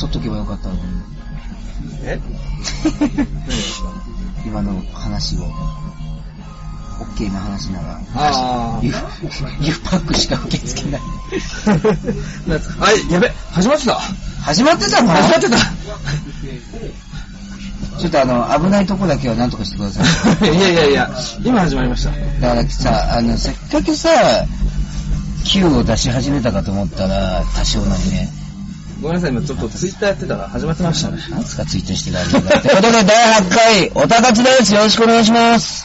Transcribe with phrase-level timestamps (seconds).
[0.00, 0.80] 撮っとけばよかったのに。
[2.04, 2.18] え？
[4.46, 5.40] 今の話を。
[7.00, 7.98] オッケーな話なら。
[8.14, 11.00] あユユーパックしか受け付けない。
[11.00, 11.70] あ。
[12.84, 14.00] はい、やべ、始まってた。
[14.42, 15.08] 始まってたの？
[15.08, 15.56] 始まってた。
[17.98, 20.02] ちょっとあの、危ないとこだけは何とかしてくださ
[20.46, 20.48] い。
[20.56, 21.10] いやいやいや、
[21.44, 22.10] 今始まりました。
[22.40, 24.08] だからさ、あの、せっかくさ、
[25.44, 28.32] Q を出し始めたかと思ったら、多少なりね。
[29.00, 31.16] ごめんなさい、今ちょっとツイッターやってたら始まってましたね。
[31.30, 32.60] なんつかツイートしてたんだ。
[32.60, 34.74] ということで、第8回、おたかつです。
[34.74, 35.84] よろしくお願いします。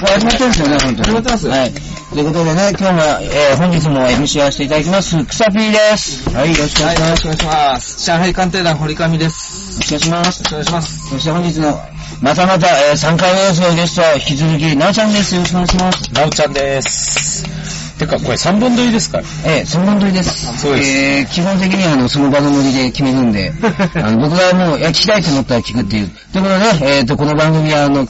[0.00, 0.96] これ始まってるんですよね、本当に。
[0.96, 1.72] 始まってますはい。
[1.72, 6.30] ということでね、今日も、えー、本日も MC やらせていただきます、くさぴーです。
[6.30, 7.26] はい、よろしくおはい、願いします。
[7.26, 8.04] よろしくお願いします。
[8.06, 9.92] 上海鑑定団堀上です。
[9.92, 10.42] よよろしくお願いします。
[10.42, 11.08] ろしくお願いします。
[11.10, 11.80] そして本日の、
[12.20, 15.34] またまた、えー、3回目ですよ、ゲスト、引き続き、なおちゃんです。
[15.34, 16.12] よろしくお願いします。
[16.12, 17.85] なおちゃんです。
[17.98, 19.18] てか、これ3本撮りですか？
[19.18, 19.24] ら。
[19.46, 20.46] えー、その本撮りです。
[20.58, 23.52] そうですえー、基本的には、あの、その場のノリで決めるんで、
[23.94, 26.10] あの、僕がもう、いや、聞きたいと思ったら聞くっていう。
[26.32, 28.06] ということでね、えーと、この番組は、あの、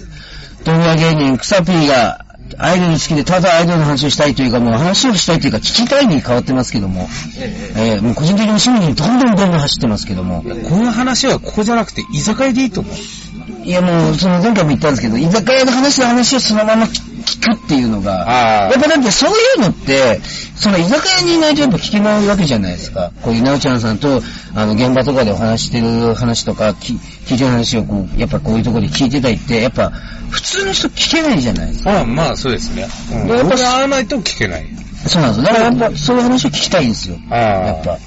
[0.65, 2.21] 動画芸人、草ピーが、
[2.59, 13.67] アイドル好きで、ただアイドルの話をしたいというか、もう話をしたいというか、聞きたいに変わってますけども、えええー、もう個人的に趣味にどんどんどんどん走ってますけども、この話はここじゃなくて居酒屋でいいと思う？
[13.67, 16.87] いやもう、その前回も言ったんですけど、居酒屋で話した話をそのまま
[17.27, 20.21] 聞くっていうのが、あやっぱだってそういうのって、
[20.55, 23.13] その居酒屋にいないとやっぱ聞けないわけじゃないですか。
[23.23, 24.23] こういうなおちゃんさんと、
[24.55, 29.91] あの、現場とかでお話してる話とか、き聞いてる話をこう、やっぱこういうところで聞いてたりって、やっぱ、
[30.31, 31.91] 普通の人聞けないじゃないですか。
[31.93, 32.89] まあまあ、そうですね。
[33.13, 33.29] うん。
[33.29, 34.67] やっぱ会わないと聞けない。
[35.07, 35.47] そうなんですよ。
[35.47, 37.17] だからやっぱ、そういう話を聞きたいんですよ。
[37.31, 37.99] ああやっぱ。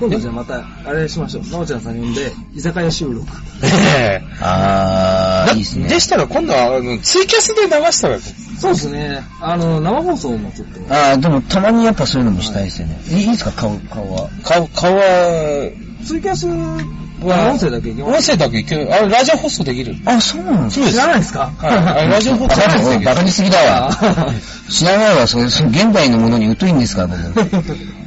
[0.00, 1.48] 今度じゃあまた、あれしましょう。
[1.50, 3.26] なおちゃんさん呼んで、居酒屋収録。
[3.62, 3.66] え
[4.20, 5.88] えあー、いいですね。
[5.88, 8.18] でしたら今度は、あの、ツイキャスで流したら、
[8.60, 9.22] そうですね。
[9.40, 10.94] あの、生放送もちょっと。
[10.94, 12.98] あー、でもたまにやっぱそういうのもしたいですよね。
[13.08, 13.52] いいですか？
[13.52, 14.28] 顔、顔は。
[14.42, 15.70] 顔、顔は、
[16.04, 18.32] ツイキャスは音声だけいきます。
[18.32, 19.94] 音声だけ聞く、あれ、ラジオ放送できる。
[20.04, 20.90] あ、そうなんですか？
[20.90, 21.50] 知らないですか？
[21.56, 23.88] はいあれラジオ放送バカにできるバカにすぎだわ。
[23.90, 24.26] あ
[24.70, 27.50] 知らないわ、それ、それ現代のものに疎いんですから、僕。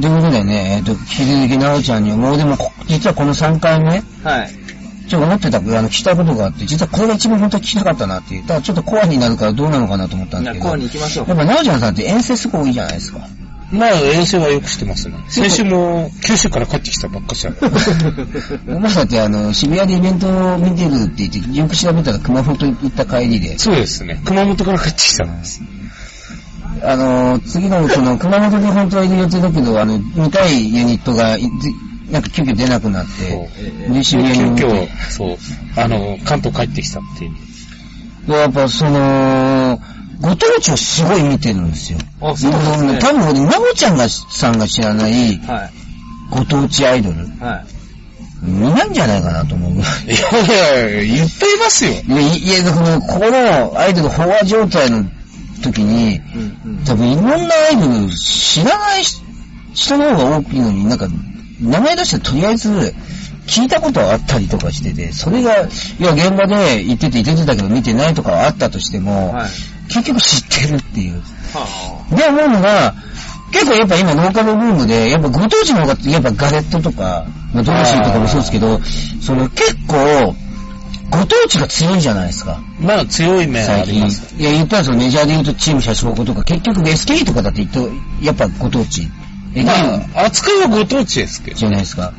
[0.00, 4.64] ということでね、えっと、引き続き、なおちゃんには、もうでもこ、実はこの3回目、はい。
[5.08, 8.46] ちょっと思ってた、あの、聞きたいことがあって、実はこれが一番本当は聞きたかったなっていう。
[8.46, 10.64] ただちょっとコアになるからどうなのかなと思ったんですけど。
[10.64, 11.38] コアに行きましょうやっ。
[11.38, 13.20] ぱ、なおちゃんさんって遠征すごい多いじゃないですか。
[13.70, 15.16] まあ、遠征はよくしてますね。
[15.28, 17.72] 先週も、九州から帰ってきたばっかしだから。
[18.76, 24.20] お前だって、あの、渋谷でイベントを見てるって言って、よく調べたら熊本行った帰りで、そうですね。
[24.24, 25.62] 熊本から帰ってきたんです。
[26.86, 31.42] あの、次の、その、熊本で本当はいる予定だけど、あの、見たいユニットが、い
[32.10, 33.48] なんか急遽出なくなって、
[33.88, 35.36] で、渋谷に向急け遽、そう、
[35.76, 37.32] あの、関東帰ってきたっていう。
[38.26, 39.80] でやっぱその、
[40.20, 41.98] ご当地をすごい見てるんですよ。
[42.20, 45.70] あそうですね多分俺、なおちゃんが、さんが知らないは
[46.30, 47.20] ご当地アイドル、い。
[47.40, 47.74] はい。
[48.42, 49.74] 見ないんじゃないかなと思うい。
[49.74, 51.92] いやいやいや、いっぱいいますよ。
[51.92, 55.04] いや、いや、この、ここのアイドル飽和状態の
[55.64, 56.20] 時に。
[56.86, 59.02] 多分いろんなアイドル知らない
[59.72, 61.08] 人の方が多いのに、なんか、
[61.60, 62.94] 名前出してとりあえず、
[63.46, 65.58] 聞いたことはあったりとかしてて、それが、い
[66.00, 69.50] や、現場で行ってて出てたけど見てないとかはあったとしても、はい。
[69.88, 71.22] 結局知ってるっていう。
[71.52, 72.94] はで思うのが、
[73.52, 78.80] 結構やっぱ今ローカルブームで、やっぱご当地の方が、やっぱガレットとか、まあドロシーとかもそうですけど、
[79.20, 80.34] その結構、
[81.18, 82.60] ご当地が強いじゃないですか。
[82.80, 84.34] まあ、強い面あ最近ります。。
[84.36, 89.08] いや、言ったらそのメジャーで言うとチーム社長とか、結局 SK とかだって言うと、やっぱご当地。
[89.54, 89.78] え、まゲ
[90.16, 91.56] あ、扱いはご当地ですけど。
[91.56, 92.12] じゃないですか。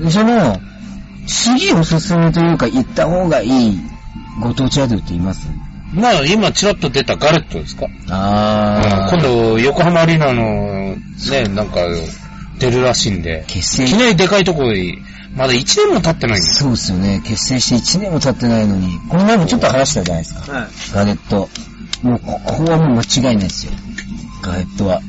[0.00, 0.60] でその、
[1.26, 3.80] 次おすすめというか、行った方がいい
[4.40, 5.48] ご当地アイドルって言います？
[5.94, 10.96] まあ、今、ちらっと出たガレットですかあ今度、横浜アリーナの、
[11.30, 11.80] ね、なんか、
[12.58, 13.44] 出るらしいんで。
[13.46, 14.98] 結成いきなりでかいところに、
[15.36, 17.22] まだ1年も経ってないんですそうですよね。
[17.24, 20.52] 結成して1年も経ってないのに、この前もちょっと話したじゃないですか。
[20.52, 20.68] はい。
[20.94, 21.48] ガレット。
[22.02, 23.72] もう、ここはもう間違いないですよ。
[24.42, 25.00] ガレットは。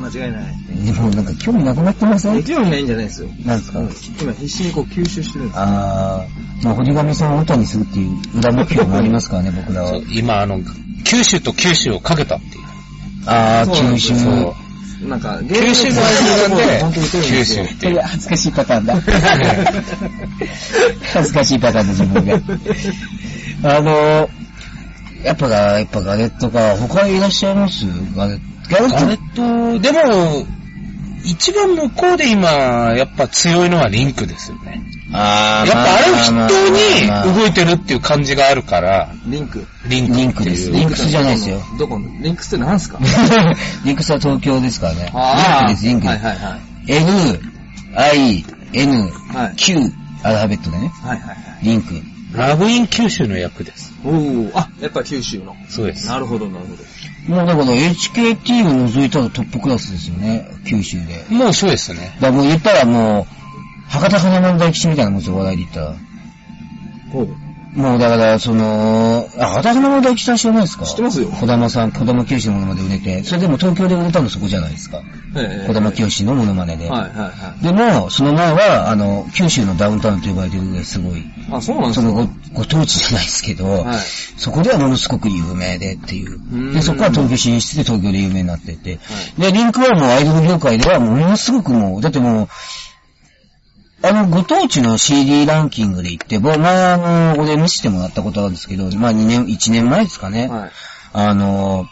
[0.00, 0.54] 間違いない。
[0.84, 2.42] でもなんか興味なくなってません？
[2.44, 3.28] 興味ないんじゃないですよ。
[3.44, 3.80] なんですか？
[4.20, 5.58] 今必死にこう吸収してるんです。
[5.58, 10.04] あー、まあ、堀上さんを歌にするっていう裏目標もありますからね、 僕らはそう。
[10.12, 10.60] 今、あの、
[11.04, 12.64] 九州と九州をかけたっていう。
[13.26, 14.18] あー、九州。
[14.18, 14.54] そう。
[15.02, 16.14] なんか、九州のアイ
[16.48, 18.00] ドルなんで、九州っていう。
[18.00, 18.96] 恥ずかしいパターンだ。
[21.12, 22.24] 恥ずかしいパターンだ、自分
[23.62, 23.76] が。
[23.76, 24.30] あの、
[25.22, 27.84] やっぱが、やっぱガレットか、他いらっしゃいます？
[28.16, 28.42] ガレット。
[28.70, 30.46] ガレット、でも、
[31.38, 32.48] 一番向こうで今、
[32.96, 34.82] やっぱ強いのはリンクですよね。
[35.12, 39.64] あやっぱあれをまあ筆頭に動いてるっていう感じがあるから、リンク。
[39.86, 41.60] リンクリンクですリンクスじゃないですよ。
[41.78, 41.98] どこ？
[41.98, 42.98] のリンクスって何すか？
[43.84, 45.10] リンクスは東京ですからね。
[45.14, 46.24] あリンクです、リンクです。
[46.24, 46.60] はいはいはい。
[46.88, 47.40] L、
[47.94, 49.92] I、N、はい Q、
[50.22, 51.38] アルファベットでね、はいはいはい。
[51.62, 51.94] リンク。
[52.32, 53.92] ラブイン九州の役です。
[54.04, 55.56] おー、あ、やっぱり九州の。
[55.68, 56.06] そうです。
[56.08, 56.82] なるほど、なるほど。
[57.28, 61.24] もうだから HKT を除いたらトップクラスですよね、九州で。
[61.30, 62.16] もうそうですね。
[62.20, 65.96] だからもう言ったらもう、博多華丸大吉みたいなもんですよ、話題で言ったら。
[67.12, 67.45] ほう。
[67.76, 70.86] もうだから、その、あ、博多華丸大吉さん知らないですか？
[70.86, 73.22] 知ってますよ小玉さん、小玉清のものまで売れて。
[73.22, 75.02] それでも東京で売れたのそこじゃないですか？
[75.36, 76.88] ええ小玉清のものまねで。
[76.88, 77.62] はいはいはい。
[77.64, 82.06] でも、その前は、あの、九州のダウンタウンと呼ばれてるぐらいすごい、あ、そうなんですか？
[82.06, 83.98] そのご、ご当地じゃないですけど、はい
[84.38, 86.72] そこではものすごく有名でっていう。
[86.74, 88.98] で、そこから東京進出で東京で有名になってて、
[89.38, 92.48] で、リンクはもうアイドル業界ではものすごくもう、だってもう、
[94.02, 96.96] あの、ご当地の CD ランキングで言って、僕、前あ
[97.34, 100.48] の、俺見せてもらったことあるんですけど、まあ2年、1年前ですかね。
[100.48, 100.70] はい。
[101.12, 101.86] あの、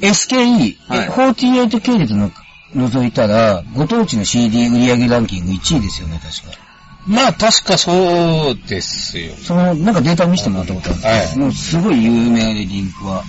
[0.00, 2.30] SKE、はい48系列の
[2.74, 6.58] 除いたら、ご当地の CD 売上ランキング1位ですよね、確か。
[7.06, 9.32] まあ確かそうですよ。
[9.36, 13.24] その、なんかデータ見せてもらったことあるんですけど、はいもうすごい有名で、リンクは。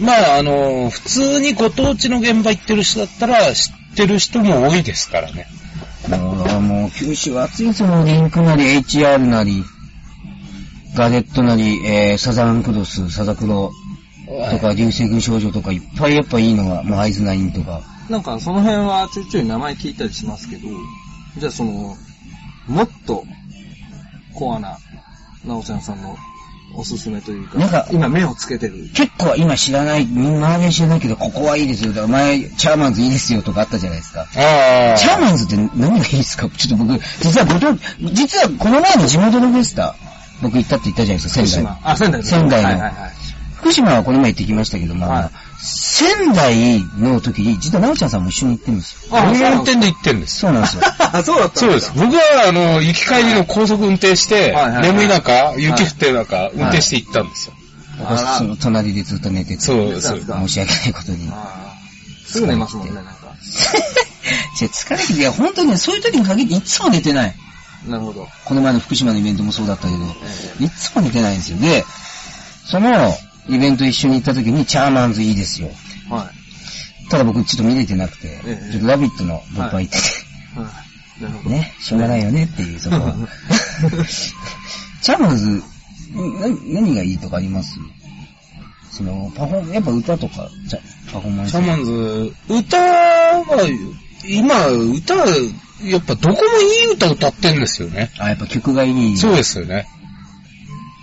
[0.00, 5.46] まああの、普通にご当地の現場行ってる人だったら知ってる人も多いですからね。
[6.64, 9.62] もう、九州は暑いですよ、リンクなり、HR なり、
[10.96, 13.70] ガレットなり、えー、サザンクロス、サザクロ
[14.50, 17.82] とか、流星群少女とか、いっぱいやっぱいいのが、もう、アイズナインとか。
[18.08, 20.68] なんかその辺はちょいちょい名前聞いたりしますけど、
[21.38, 21.96] じゃあその、
[22.66, 23.24] もっと、
[24.34, 24.78] コアな、
[25.44, 26.16] なおちゃんさんの
[26.76, 28.74] おすすめというか、なんか今目をつけてる。
[28.94, 31.90] 結構今知らない、みんな周りは知らないけど、ここはいいですよ。
[31.92, 34.22] だから前、チャーマンズいいですよとかあったじゃないですか。
[34.22, 34.96] ああ。
[34.98, 36.48] チャーマンズって何がいいですか？
[36.50, 37.74] ちょっと僕、実はごと、
[38.12, 39.94] 実はこの前の地元のフェスタ、
[40.42, 41.78] 僕行ったって言ったじゃないですか、仙台。
[41.82, 43.12] あ、仙台の仙台のはいはいはい。
[43.56, 49.16] 福島はこの前行ってきましたけども、はい仙台の時に、実はなおちゃんさんも一緒に行ってるんですよ。
[49.16, 50.40] あ僕も運転で行ってんです。
[50.40, 50.82] そうなんですよ。
[50.84, 51.92] あ、そうだったそうです。。
[51.94, 57.54] 僕は、あの、行き帰りの高速運転して、はいはいはい眠い中、雪降ってる中、運転して行ったんですよ。
[57.98, 60.20] 僕はその隣でずっと寝てて、そう、そう。
[60.20, 61.28] か申し訳ないことに。
[61.32, 63.12] あーすぐ寝ますもんね、なんか。
[64.58, 67.34] じゃ疲れてて、いや、本当にね、そういう時に限っていつも寝てない。
[67.86, 68.28] なるほど。
[68.44, 69.98] この前の福島のイベントもそうだったけど、
[70.60, 71.58] えいつも寝てないんですよ。
[71.58, 71.84] で、
[72.66, 73.16] その
[73.48, 75.70] イベント一緒に行った時にチャーマンズいいですよ。
[76.10, 76.30] えは
[77.10, 79.96] ただ僕ちょっと見れてなくて、ええちょっとラビットの物販行ってて、
[80.56, 80.60] い。
[80.60, 80.70] は
[81.20, 81.22] い。
[81.22, 81.50] なるほど。
[81.50, 83.14] ね、しょうがないよねっていう、そこは。
[85.02, 85.62] チャーマンズ、
[86.14, 87.76] な何がいいとかあります？
[88.90, 90.48] その、パフォー、やっぱ歌とか、
[91.12, 91.50] パフォーマンス。
[91.50, 93.68] シャーマンズ、歌は、
[94.26, 95.14] 今、歌、
[95.84, 98.10] やっぱどこもいい歌歌ってんですよね。
[98.18, 99.16] あ、やっぱ曲がいい。
[99.18, 99.86] そうですよね。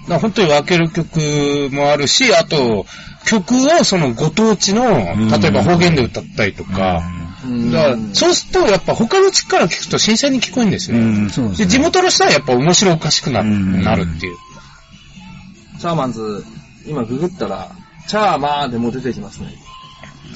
[0.08, 2.86] 本当に分ける曲もあるし、あと、
[3.26, 7.02] 曲をそのご当地の、ん例えば方言で歌ったりとか、
[7.46, 11.26] うんだからそうするとやっぱ他の地区から聞くと新鮮に聞こえるんですよね。
[11.28, 11.72] ですで、ね。
[11.72, 14.36] 地元の人はやっぱ面白おかしくな,、るっていう。
[15.80, 16.46] チャーマンズ、
[16.86, 17.72] 今ググったら、
[18.08, 19.48] チャーマーでも出てきますね。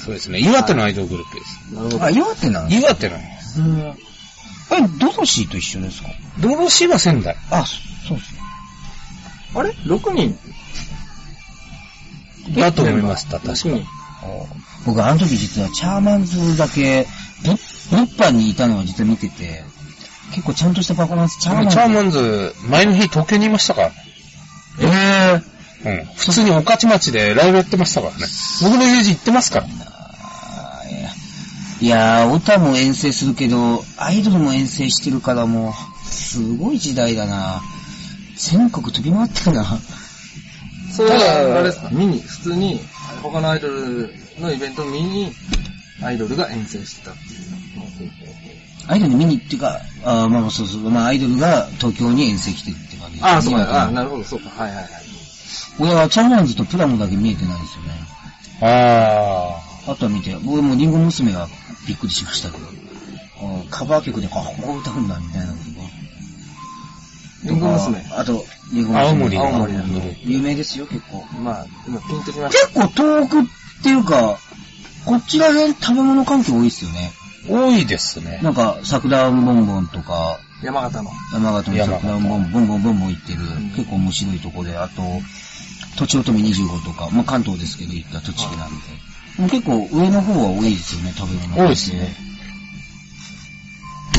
[0.00, 0.40] そうですね。
[0.40, 1.74] 岩手のアイドルグループです。
[1.74, 2.04] なるほど。
[2.04, 3.60] あ、岩手なん岩手なんです。
[3.60, 3.78] うん。
[3.78, 3.94] え、
[4.98, 6.08] ドロシーと一緒ですか？
[6.40, 7.36] ドロシーは仙台。
[7.50, 7.64] あ、
[8.08, 8.35] そうですね。
[9.56, 10.38] あれ ?6 人？
[12.54, 13.86] だと思いました、確か6人。
[14.86, 17.06] 僕、あの時実はチャーマンズだけ、
[17.42, 17.50] ぶ
[17.96, 19.64] 物販にいたのを実は見てて、
[20.30, 21.70] 結構ちゃんとしたパフォーマンス、チャーマンズ。
[21.70, 23.94] チャーマンズ、前の日東京にいましたからね。
[24.78, 26.04] えうん。
[26.16, 28.26] 普通に御徒町でライブやってましたからね。
[28.62, 29.66] 僕の友人行ってますから。
[31.80, 37.62] ー、いやー、オタも遠征するけど、アイドルも遠征してるからもう、すごい時代だな
[38.50, 39.78] 全国飛び回ってるな。
[40.92, 41.88] それは、あれですか？
[41.90, 42.80] 見に、普通に、
[43.22, 45.32] 他のアイドルのイベントを見に、
[46.02, 47.20] アイドルが遠征してたって
[48.04, 48.10] いう。
[48.88, 53.14] アイドル見にっていうか、あーまあそうそう、まあアイドルが東京に遠征来てるって感じ。
[53.14, 54.88] ですねああ、そうか、あなるほど、そうか、はいはいはい。
[55.78, 57.90] 俺はチャーマンズとプラモだけ見えてないですよね。
[58.62, 61.48] ああとは見て、僕もリンゴ娘は
[61.86, 62.70] びっくりしましたけど、う
[63.66, 65.52] んカバー曲で、あ、こう歌うんだ、みたいな
[67.44, 67.54] のとか。
[67.54, 68.04] リンゴ娘。
[68.16, 69.00] あと、リンゴ娘。
[69.00, 69.82] 青森青森の
[70.22, 71.24] 有名ですよ、結構。
[71.40, 72.68] まあ、今ピンときました。
[72.68, 73.44] 結構遠くっ
[73.82, 74.38] ていうか、
[75.04, 77.12] こっちら辺食べ物関係多いですよね。
[77.48, 78.40] あ、多いですね。
[78.42, 81.10] なんか、桜ボンボンとか、山形の。
[81.32, 83.38] 山形の桜ボンボン、ボンボンボンボン行ってる、
[83.76, 85.02] 結構面白いとこで、あと、
[85.96, 88.76] とちおとめ25とか、まあ関東ですけど行った栃木なんで。
[89.38, 91.56] もう結構上の方は多いですよね、食べ物。
[91.56, 92.14] 多いですね。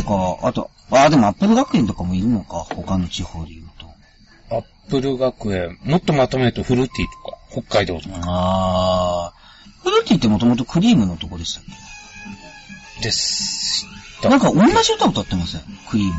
[0.07, 4.55] とか、あと、あ、でもアップル学園とかもいるのか、他の地方で言うと。
[4.55, 9.83] アップル学園、もっとまとめるとフルティとか、北海道とかあー。
[9.83, 11.63] フルーティーってもともとクリームのとこでしたっ
[12.97, 13.03] け？
[13.03, 13.85] です。
[14.21, 14.29] た。
[14.29, 15.61] なんか同じ歌歌ってません？
[15.89, 16.17] クリームと。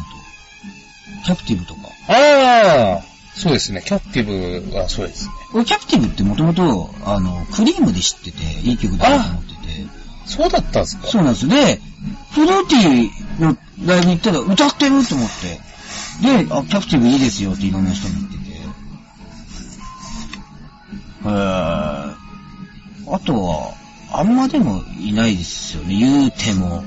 [1.25, 1.81] キャプティブとか。
[2.09, 3.03] ああ、
[3.35, 3.83] そうですね。
[3.85, 5.33] キャプティブはそうですね。
[5.55, 9.68] 俺キャプティブってもともと、あの、クリームで知ってて、いい曲だなと思ってて。
[10.29, 11.07] そうだったんですか？
[11.09, 11.51] そうなんですよ。
[11.53, 11.81] で、
[12.33, 13.57] フローティーの
[13.87, 15.61] ライブ行ったら歌ってると思って。
[16.21, 18.59] で、あ、キャプティブいいですよっていろんな人に言ってて。
[21.25, 22.15] えー、
[23.11, 23.75] あとは、
[24.13, 26.83] あんまでもいないですよね、言うても。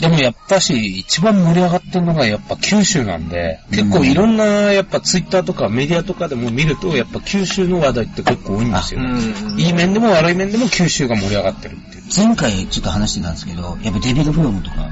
[0.00, 9.00] でもやっぱし、一番盛り上がってるのがやっぱ九州なんで、結構いろんな、やっぱツイッターとかメディアとかでも見ると、やっぱ九州の話題って結構多いんですよ。
[9.00, 11.95] うんいい面でも悪い面でも九州が盛り上がってるっていう。
[12.14, 14.88] 前回ちょっと話してたんですけど、やっぱデビル・フロムとか。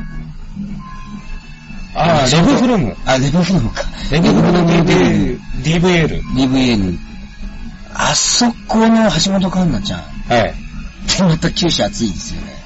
[1.97, 2.97] ああ、レブフロム。
[3.07, 3.85] あ、レブフロムか。
[4.11, 6.23] レブフロム DV DVL。
[6.35, 6.99] DVL。
[7.95, 10.01] あそこの橋本環奈ちゃん。
[10.01, 10.55] はい。
[11.17, 12.65] でまた九州暑いですよね。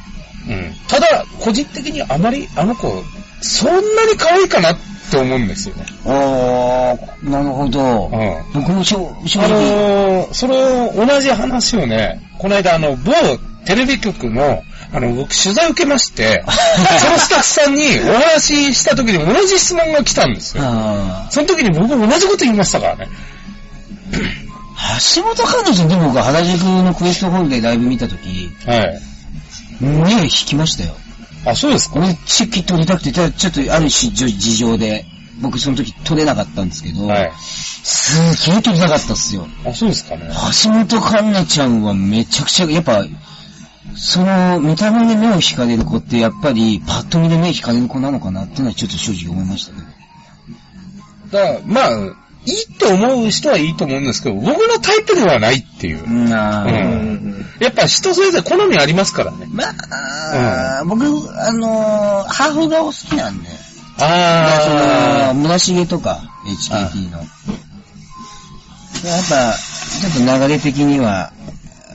[0.48, 0.74] うん。
[0.88, 3.02] ただ、個人的にあまり、あの子、
[3.42, 4.76] そんなに可愛いかなっ
[5.10, 5.84] て思うんですよね。
[6.06, 8.06] あー、なるほど。
[8.06, 8.42] うん。
[8.54, 13.12] 僕も正正あ直、のー、それを同じ話をね、この間あの、某
[13.64, 14.62] テレビ局の、
[14.92, 20.62] あの、僕取材受けまして、 そのスタッフさんにお話しした時に同じ質問が来たんですよ。
[20.64, 23.08] あその時に僕同じこと言いましたからね。
[24.12, 29.00] ー橋本環奈ちゃんでも僕原宿のクエストホールでライブ見たとき、はい。
[29.80, 30.96] 目引きましたよ。
[31.44, 32.00] あ、そうですか？
[32.00, 35.04] 俺チェキ取りたくて、ちょっとある種事情で、
[35.40, 37.32] 僕その時取れなかったんですけど、はい。
[37.84, 39.46] すげえ取りたかったっすよ。
[39.64, 40.22] あ、そうですかね。
[40.64, 43.04] 橋本環奈ちゃんはめちゃくちゃ、やっぱ、
[43.98, 49.78] その、見た目で目を引かれる子って、やっぱり、パッと見で目引かれる子なのかなっていうのはちょっと正直思いましたね。
[51.32, 51.90] だから、まあ、
[52.44, 56.28] いいって思う人はいいと思うんですけど、僕のタイプではないっていう。
[56.28, 59.46] なううんんやっぱ人それぞれ好みありますからね。
[59.52, 59.64] ま
[60.80, 63.48] あ、僕、あのーハーフ顔好きなんで。
[64.00, 67.18] あその、村重とか、HKT の。
[67.18, 67.26] やっ
[69.28, 69.56] ぱ、
[70.00, 71.32] ちょっと流れ的には、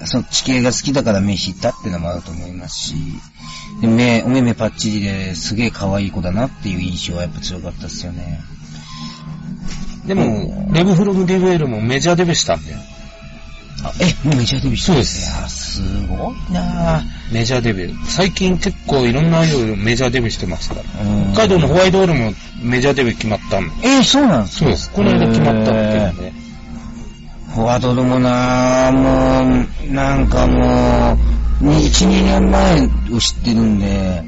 [0.06, 2.96] そっち系が好きだから目引いたってのもあると思いますし、
[3.82, 8.40] で目、お目目パッチリですげえ可愛い子だなっていう印象はやっぱ強かったですよね。
[10.06, 12.74] でも、レブフロムデビュールもメジャーデビューしたんで。
[13.86, 17.04] あ、え、もうメジャーデビューしたそうですいや、すごいなぁ。
[17.34, 18.06] メジャーデビュー。
[18.06, 20.82] 最近結構いろんなアイドルメジャーデビューしてますから。
[20.82, 23.88] うん北海道のホワイトホールもメジャーデビュー決まったんで。
[23.88, 24.66] えーそうなんですか？
[24.66, 24.92] そうです。
[24.92, 26.34] この間決まったっていうんで。
[27.54, 31.18] フォワードでもなぁ、もう、なんかも
[31.62, 34.24] う、1、2年前を知ってるんで、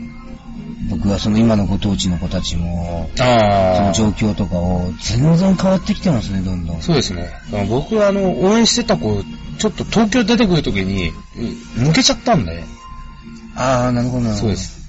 [0.90, 3.88] 僕はその今のご当地の子たちも、そああ。
[3.88, 6.82] の状況とかを全然変わってきてますね、どんどん。
[6.82, 7.32] そうですね。
[7.68, 9.24] 僕はあの、応援してた子、
[9.58, 11.10] ちょっと東京出てくるときに、
[11.78, 12.64] うん抜けちゃったんで。
[13.56, 14.42] ああ、なるほどなるほど。
[14.42, 14.56] そうで。
[14.58, 14.86] す。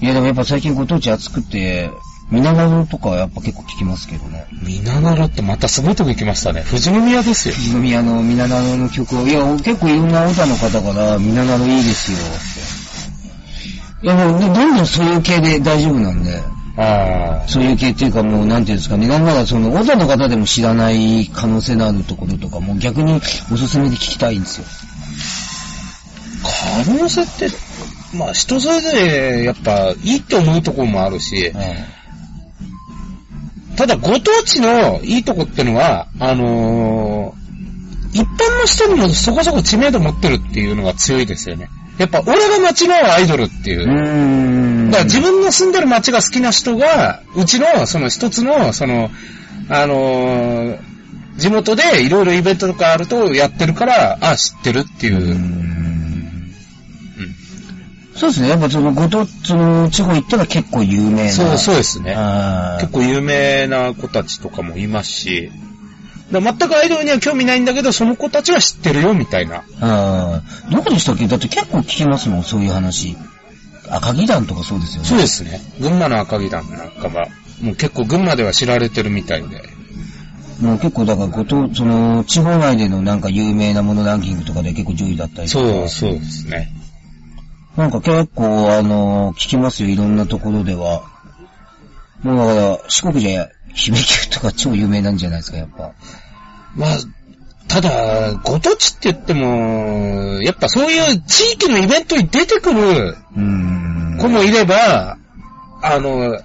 [0.00, 1.90] いやでもやっぱ最近ご当地暑くて、
[2.30, 4.46] 皆川とかはやっぱ結構聞きますけどね。
[4.62, 6.64] みなならってまたすごいとこ行きましたね。
[6.68, 7.54] 富士宮ですよ。
[7.54, 14.06] 富士宮の皆川の曲を、いや、結構いろんな歌の方から、皆川いいですよって。
[14.06, 16.42] いやもう、でどんどんそういう系で大丈夫なんで。
[16.78, 23.14] あそういう系っていうかもう、なんていうんですかね、なんならその、オタの方でも知らない可能性のあるところとかも逆に
[23.52, 24.64] おすすめで聞きたいんですよ。
[26.44, 26.84] あ。
[26.84, 27.48] 可能性って、
[28.14, 31.52] まあ人それぞれやっぱいいって思うところもあるし、
[33.76, 37.46] ただご当地のいいとこってのは、あのー
[38.12, 41.68] 一般の人にもそこそこ知名度持ってるっていうのが強いですよね。
[41.98, 44.86] やっぱ俺が街のアイドルっていう。
[44.86, 44.90] う。
[44.90, 49.10] だから自分の住んでる街が好きな人が、うちのその一つの、その、
[49.68, 50.78] あのー
[51.36, 55.65] 地元でいろいろイベントとかあるとやってるから、あ、知ってるっていうう。
[58.16, 58.48] そうですね。
[58.48, 61.30] やっぱその、ご当地の地方行ったら結構有名な。
[61.32, 62.16] そう、そうですね。
[62.80, 65.50] 結構有名な子たちとかもいますし、
[66.32, 69.62] だ全くアイドルには興味ないんだけど、その子たちは知ってるよ、みたいな。
[69.80, 71.28] あーどこでしたっけ？
[71.28, 73.16] だって結構聞きますもん、そういう話。
[73.88, 75.08] 赤木団とかそうですよね。
[75.08, 75.60] そうですね。
[75.80, 77.28] 群馬の赤木団なんかは、
[77.60, 79.62] もう結構群馬では知られてるみたいで。
[80.60, 85.64] もう結構だからご当、その、地方内でのなんか有名なものランキングとかで結構上位だったりとか。
[85.66, 86.72] そう、そうですね。
[87.76, 91.02] なんか結構、あの、聞きますよ、いろんなところでは。
[92.22, 95.92] もうだから、四国じゃ、姫牛とか超有名なんじゃないですか、やっぱ。
[96.74, 96.96] まあ、
[97.68, 103.16] ただ、ご当地って言っても、やっぱそういう地域のイベントに出てくる。
[103.34, 105.18] 子もいれば、
[105.82, 106.38] あの、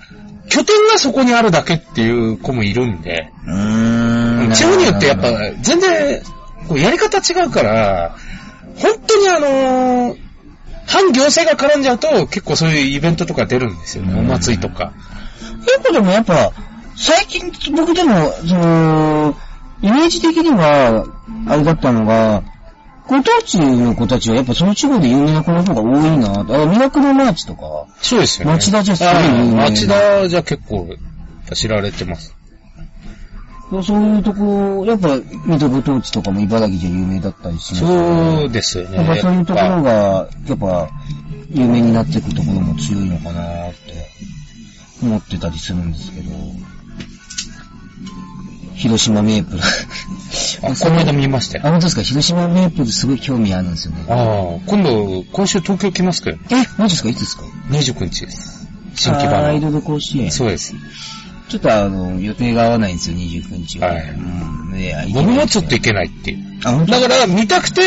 [0.50, 4.52] 拠点がそこにあるだけっていう子もいるんで、うーん。
[4.52, 6.22] 地方によってやっぱ全然
[6.68, 8.16] こうやり方違うから、
[8.78, 10.16] 本当にあの、
[10.92, 14.20] 反行政が絡んじゃうと、結構そういうイベントとか出るんですよね。
[14.20, 14.92] お祭りとか。
[15.62, 16.52] 結構でもやっぱ、
[16.98, 19.36] 最近僕でも、その、
[19.82, 21.06] イメージ的には、
[21.48, 22.44] あれだったのが、
[23.08, 27.88] ご当地の子たちはやっぱその地方で有名な子の方が多いなあ、ミラクルマーチとか。
[28.02, 28.54] そうですよね。
[28.54, 30.90] 町田じゃすごい有名な町田じゃ結構
[31.54, 32.36] 知られてます。
[33.84, 38.98] そういうとこ、やっぱ、水戸ご当地とかも茨城じゃ有名だったりしますそうですよね。
[38.98, 40.90] やっぱそういうところが、やっぱ、
[41.54, 43.78] 有名になっていくところも強いのかなって
[45.04, 46.32] 思ってたりするんですけど。
[48.76, 49.60] 広島メープル。
[49.62, 51.68] ぱ あ、この間見ましたよ。
[51.68, 52.02] あ、本当ですか？
[52.02, 54.04] 広島メープルすごい興味あるんですよね。
[54.10, 57.10] ああ、今度、今週東京来ますけど、え、マジですか？
[57.10, 58.68] いつですか？29日です。
[58.96, 60.32] 新規版アイドル甲子園。
[60.32, 60.74] そうです。
[61.52, 63.90] ちょっとあの、予定が合わないんですよ、29日は。
[63.90, 64.80] はいうん。
[64.80, 66.60] いや僕もちょっと行けないっていう。
[66.64, 66.92] あ、本当？
[66.94, 67.82] だから見たくて、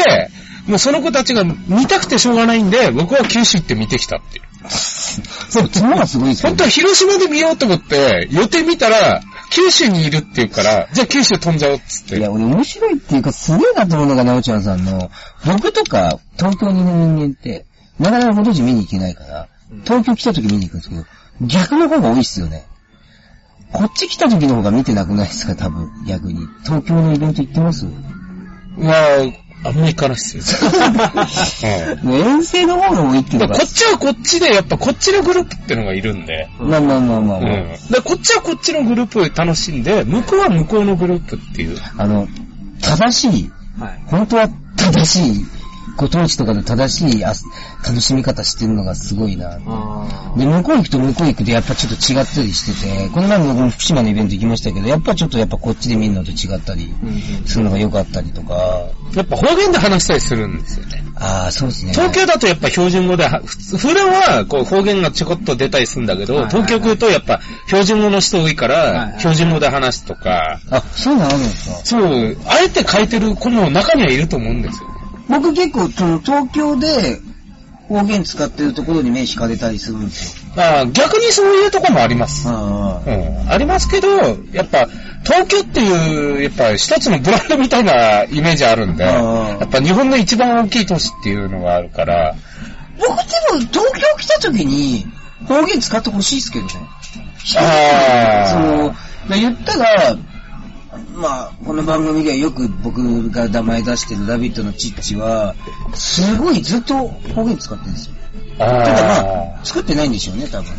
[0.67, 4.45] もうその子たちが見たくてしょうがないんで、僕は九州行って見てきたっていう。
[4.69, 12.19] そう、そのがすごいですよ、本当は広島で見ようと思って、予定見たら、九州にいるっていうから、じゃあ九州飛んじゃおうっつって。
[12.19, 15.11] いや、俺面白いっていうか、すげえなと思うのが、なおちゃんさんの、
[15.47, 17.65] 僕とか、東京にいる人間って、
[17.99, 19.49] なかなかご当地見に行けないから、
[19.85, 21.05] 東京来た時見に行くんですけど、
[21.41, 22.67] 逆の方が多いっすよね。
[23.75, 26.47] こっち来た時の方が見てなくないですか、多分、逆に。
[26.63, 27.87] 東京のイベント行ってます？
[28.79, 28.95] まあ、
[29.69, 30.43] あんま行かないっすよ。
[32.03, 36.49] うんもう遠征の方が多いっていうかだからこっちはこっちで、やっぱこっちのグループってのがいるんで。
[36.59, 37.47] まあまあまあまあ、まあうん。
[37.47, 41.79] だからこっちはこっちのグループを楽しんで、向こうは向こうのグループっていう。
[41.99, 42.29] あの、
[42.81, 43.51] 正しい、
[43.81, 44.03] はい。
[44.07, 45.47] 本当は正しい、
[45.97, 47.33] ご当地とかの正しいあ
[47.87, 49.59] 楽しみ方してるのがすごいな。
[49.67, 61.05] あで、向こう行くと向こう行くとやっぱちょっと違ったりしてて、この前も福島のイベント行きましたけど、やっぱちょっとやっぱこっちで見るのと違ったりうんするのが良かったりとか、やっぱ方言で話したりするんですよね。
[61.17, 61.93] ああ、そうですね。
[61.93, 71.29] 東京だとやっぱ標準語では、普段はこう方言がちょこっと出たりするんだけど、東京来るとやっぱ標準語の人多いから、い標準語で話すとか、あ、そうなの？
[71.29, 74.89] あるんですかそう、あえて書いてる子も中にはいると思うんですよ。
[75.29, 77.21] 僕結構その東京で
[77.89, 80.53] 方言使ってるところに目引かれたりするんですよ。
[80.57, 82.49] まあ逆にそういうとこもあります。
[82.49, 84.09] あうん、ありますけど、
[84.53, 84.89] やっぱ、
[85.25, 92.35] 東京っていう、やっぱ一つのブランドみたいなイメージあるんで、やっぱ日本の一番大きい都市っていうのがあるから、
[92.99, 95.05] 僕でも東京来た時に
[95.47, 96.73] 方言使ってほしいですけどね。
[97.59, 98.97] あーその、ま
[99.33, 100.17] あ言ったら、
[101.15, 105.55] まあ、この番組ではよく僕が名前出してるラビットのチッチは、
[105.95, 106.95] すごいずっと
[107.35, 108.15] 方言使ってるんですよ。
[108.59, 110.73] ただまあ、作ってないんでしょうね、多分。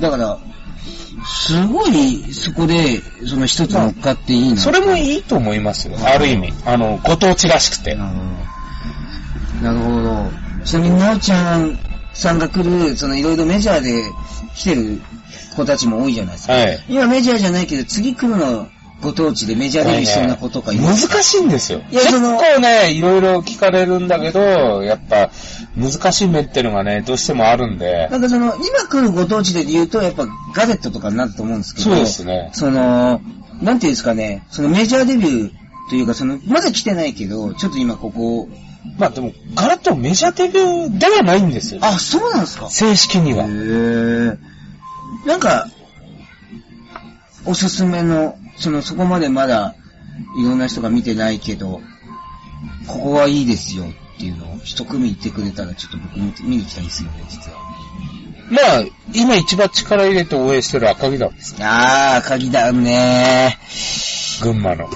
[0.00, 0.38] だから、
[1.26, 4.56] すごい、そこで、その一つ乗っかっていいな。
[4.56, 5.96] それもいいと思いますよ。
[6.04, 6.52] ある意味。
[6.64, 7.94] あの、ご当地らしくて。
[7.94, 8.36] うん
[9.62, 10.30] なるほど。
[10.64, 11.78] ちなみに、なおちゃん
[12.12, 14.02] さんが来る、そのいろいろメジャーで
[14.54, 15.00] 来てる
[15.56, 16.52] 子たちも多いじゃないですか。
[16.52, 16.84] はい。
[16.88, 18.68] 今メジャーじゃないけど、次来るの
[19.02, 21.80] ご当地でメジャーデビューしそうな子とかいる難しいんですよ。
[21.90, 25.30] 結いやその構ね、いろいろ聞かれるんだけど、やっぱ、
[25.76, 32.50] 難しい面っていうのがね、どうしてもあるんでな、んかその、今来るご当地で言うと、やっぱガレットとかになると思うんですけど、そうですね。
[32.54, 33.20] その、
[33.60, 35.50] なんていうんですかね、そのメジャーデビュー
[35.90, 38.48] というか、その、まだ来てないけど、ちょっと今ここ、
[38.98, 41.80] まあでも、ガラッとメジャーデビューではないんですよ。
[41.82, 42.70] あ、そうなんですか？
[42.70, 43.44] 正式には。
[43.44, 44.38] へー
[45.26, 45.68] なんか、
[47.44, 49.74] おすすめの、その、そこまでまだ、
[50.38, 51.80] いろんな人が見てないけど、
[52.86, 57.58] ここはいいですよっていうのを一組言ってくれたら、ちょっと僕見に行きたいんですよね、実は。
[58.48, 61.56] まあ、今一番力入れて応援してる赤木団です。
[61.60, 63.58] あー、鍵だね
[64.40, 64.88] 群馬の。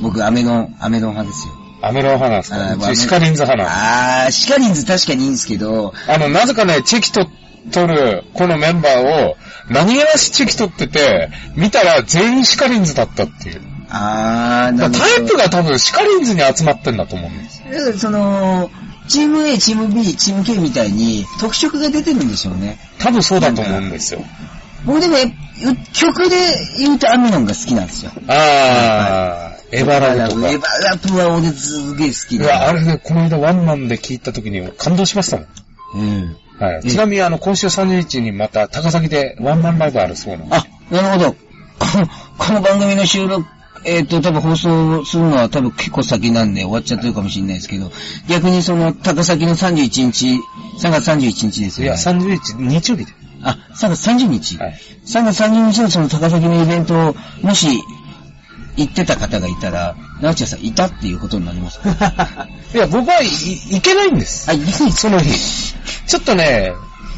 [0.00, 1.54] 僕、アメロン、アメロン派ですよ。
[1.80, 2.56] アメロン派なんですか？
[2.56, 3.76] あーうちシカリンズ派なんです。
[3.76, 7.26] あー、シカリンズ確かにいいんですけど、あの、なぜかね、チェキと
[7.72, 9.36] 取る、このメンバーを、
[9.70, 13.60] 何気なしチェキ取ってて、見たら全員シカリンズだったっていう。
[13.90, 17.74] あー、なるほどタイプが多分シカリンズに集まってんだと思うんですよ。
[17.74, 18.70] だからその、
[19.08, 22.78] チーム A、チーム B、チーム K みたいに特色が出てるんでしょうね。
[22.98, 24.22] 多分そうだと思うんですよ。
[24.84, 25.32] 僕でも、え
[25.92, 26.36] 曲で
[26.78, 28.12] 言うとアミノンが好きなんですよ。
[28.28, 30.50] あー、エバラブとか。
[30.50, 32.44] エバラブは俺すげえ好きで。
[32.44, 35.46] いや、あれね、この間ワンマンで聞いた時に感動しましたもん。
[35.94, 36.36] うん。
[36.58, 36.82] はい。
[36.82, 40.56] ちなみにあの、今週30日にまた高崎でワンマンライブあるそうなんで。
[40.56, 41.36] あ、なるほど。
[41.78, 42.06] この、
[42.38, 43.46] この番組の収録、
[43.84, 47.90] えっ、と、多分放送するのは多分結構先なんで終わっちゃってるかもしれないですけど、
[48.28, 50.40] 逆にその、高崎の31日、
[50.78, 52.02] 3月31日ですいや、よね。
[52.02, 53.12] 30日、日曜日で。
[53.42, 54.58] あ、3月30日。
[54.58, 54.74] はい。
[55.06, 57.80] 3月30日のその高崎のイベントを、もし、
[58.78, 61.80] 行ってた方がいたら、なおちゃんさんいたっていうことになります。
[62.74, 64.48] いや、僕はい行けないんです。
[64.50, 65.74] あ、いいその日。
[66.06, 66.72] ちょっとね、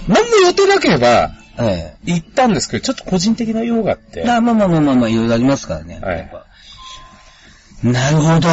[0.09, 4.27] 何も予定なければえ行ったんですけど、ちょっと個人的な用があってえ。。
[4.27, 6.01] まあまあまあまあまあまあ、いろいろありますからね。
[6.01, 6.47] はいやっぱ
[7.83, 8.49] なるほど。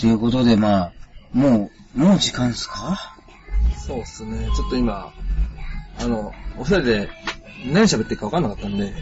[0.00, 0.92] ということで、まあ、
[1.32, 3.16] もう、もう時間ですか？
[3.86, 4.48] そうっすね。
[4.56, 5.12] ちょっと今、
[6.00, 7.08] あの、お二人で
[7.66, 8.92] 何喋ってるか分かんなかったんで、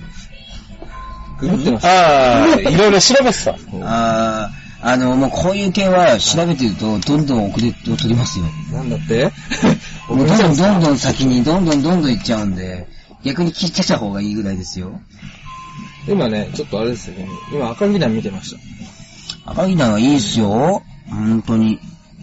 [1.48, 1.88] ググってました。
[1.88, 3.56] ああ、いろいろ調べてた。
[3.82, 8.44] あー、あの、もうこういう系は調べてると、どんどん遅れを取りますよ。
[8.72, 9.30] なんだって？
[10.08, 12.86] もうどんどんどんどん先に、どんどんどんどん行っちゃうんで、
[13.24, 15.00] 逆に聞いてた方がいいぐらいですよ。
[16.08, 17.28] 今ね、ちょっとあれですよね。
[17.52, 18.54] 今赤木団見てまし
[19.44, 19.52] た。
[19.52, 20.82] 赤木団はいいっすよ。
[21.08, 21.78] 本当に。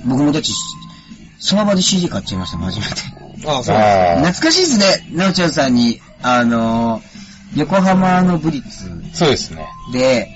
[0.05, 0.49] 僕もだって、
[1.39, 2.91] その場で CD 買っちゃいました、初めて。
[3.47, 3.62] ああ、あ
[4.21, 7.10] 懐かしいですね、なおちゃんさんに、あのー
[7.55, 9.67] 横浜のブリッツそうですね。
[9.91, 10.29] で、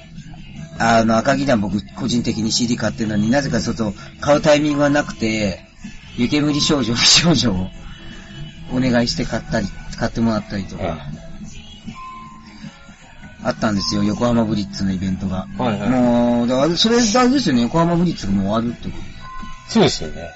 [0.80, 5.60] あの、赤木団僕個人的に CD 買ってるのになぜかちょっと買うタイミングがなくて、
[6.18, 7.70] 湯煙少女、美少女を
[8.72, 10.98] お願いして買ったり、買ってもらったりとか、
[13.44, 15.48] あったんですよ、横浜ブリッツのイベントが。
[15.58, 15.90] はいはい。
[15.90, 18.98] もう、だから、それ、あれですよね、横浜ブリッツがもう終わるってこ
[19.70, 20.30] そうですよね。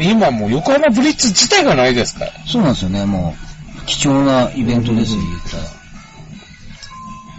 [0.00, 2.30] 今もう横浜ブリッツ自体がないですから。
[2.32, 2.48] と。
[2.48, 3.51] そうなんですよね、もう。
[3.86, 5.62] 貴重なイベントですよ、うん言ったら。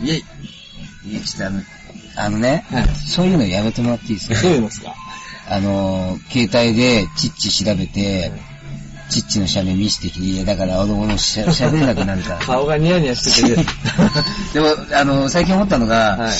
[0.02, 0.14] イェ
[1.06, 1.12] イ。
[1.12, 1.62] いや、ちょっとあの、
[2.16, 2.88] あのね、はい。
[2.96, 4.42] そういうのやめてもらっていいですか？
[4.42, 4.94] どういうのですか？
[5.50, 8.32] あの、携帯でチッチ調べて、
[9.10, 12.40] チッチの写メ見せてきて、いや、だから俺もしゃ喋れなくなるから。
[12.46, 13.66] 顔がニヤニヤしてて。
[14.54, 16.34] でも、あの、最近思ったのが、はい。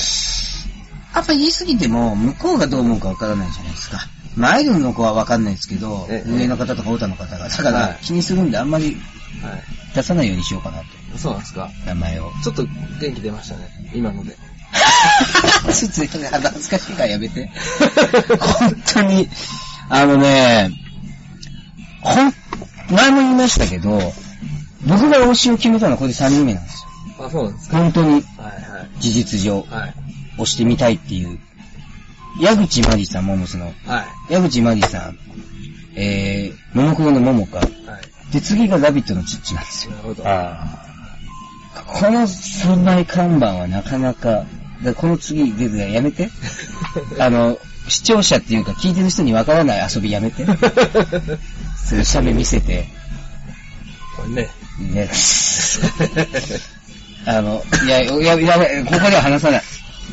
[1.14, 4.06] やっぱ言い過ぎても、向こうがどう思うかわからないじゃないですか。
[4.36, 7.48] まあ、アイドルの子はわかんないですけど、ええ上の方とかオタの方が。
[7.48, 8.96] だから、はい気にするんであんまり
[9.42, 9.62] はい。
[9.94, 10.78] 出さないようにしようかな
[11.12, 11.18] と。
[11.18, 11.70] そうなんですか？
[11.86, 12.30] 名前を。
[12.42, 12.64] ちょっと
[13.00, 13.68] 元気出ましたね。
[13.94, 14.36] 今ので。
[15.72, 17.48] ついついね、恥ずかしいからやめて。
[18.40, 19.28] 本当に、
[19.88, 20.70] あのね、
[22.00, 22.32] ほん、
[22.90, 24.12] 前も言いましたけど、
[24.86, 26.84] 僕が推しを決めたのはこれで3人目なんです
[27.18, 27.26] よ。
[27.26, 27.78] あ、そうなんですか？
[27.78, 28.22] 本当にはい
[29.00, 29.80] 事実上はい。
[29.80, 29.94] はい。
[30.38, 31.38] 推してみたいっていう。
[32.40, 33.72] 矢口まりさん、モモスの。
[33.86, 34.32] はい。
[34.32, 35.18] 矢口まりさん、
[35.94, 37.58] えー、ももクロのももか。
[37.58, 37.68] はい。
[38.34, 39.92] で、次がラビットのチッチなんですよ。
[39.92, 40.22] なるほど。
[40.26, 40.84] あ
[41.86, 44.44] この3枚看板はなかなか、
[44.82, 46.28] でこの次出てやめて。
[47.18, 50.44] あの、視聴者っていうか聞いてる人にわからない遊びやめて。
[51.76, 52.88] それ写メ見せて。
[54.16, 54.48] これね。
[54.80, 55.10] ね。
[57.26, 59.62] あの、いや、や、やばい、ここでは話さない。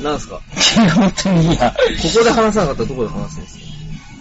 [0.02, 0.40] なんすか？
[0.82, 1.76] いや、本当にいや。
[2.02, 3.64] ここで話さなかったらどこで話すんですか？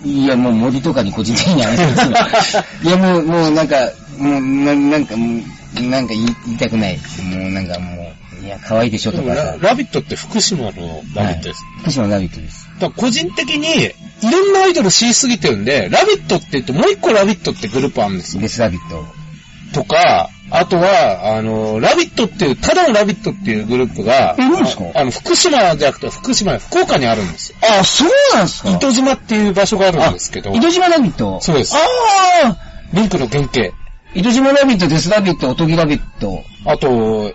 [0.05, 3.77] いや、もう森とかに個人的に話しますよ いや、もう、もうなんか、
[4.19, 5.43] もう、ななんか、も
[5.79, 6.99] う、なんか言いたくない。
[7.23, 9.69] もうなんかもう、いや、可愛いでしょとかさラ。
[9.71, 11.63] ラビットって福島のラビットです。
[11.63, 12.69] はい福島ラビットです。
[12.79, 18.43] だ個人的に、いろんなアイドル知りすぎてるんで、ラビットって言ってもう一個ラビットってグループあるんですよ。
[18.43, 19.07] ベスラビット。
[19.73, 24.85] とか、あとは、あの、ラビットっていう、ただのラビットっていうグループが、えなんですか？
[25.01, 27.59] あの、福島じゃなくて、福島、福岡にあるんですよ。
[27.81, 28.71] あ、そうなんですか？
[28.71, 31.41] 糸島っていう場所があるんですけど、糸島ラビット？
[31.41, 31.79] そうですあ
[32.49, 32.57] あ
[32.93, 33.61] リンクの原型。
[34.15, 37.33] 糸島ラビット、デスラビット、おとぎラビット、あと、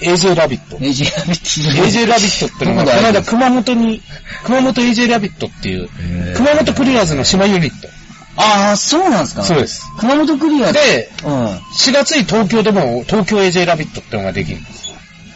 [0.00, 0.76] AJ ラビット。
[0.76, 1.82] AJ ラビット。
[1.82, 4.02] AJ ラビットってのが、どこの間熊本に、
[4.44, 5.88] 熊本 AJ ラビットっていう、
[6.36, 7.88] 熊本クリアーズの姉妹ユニット。
[8.36, 9.84] ああ、そうなんですかそうです。
[9.98, 11.30] 熊本クリアで、うん。
[11.30, 14.86] 4月に東京でも東京 AJ ラビットってのができるんです。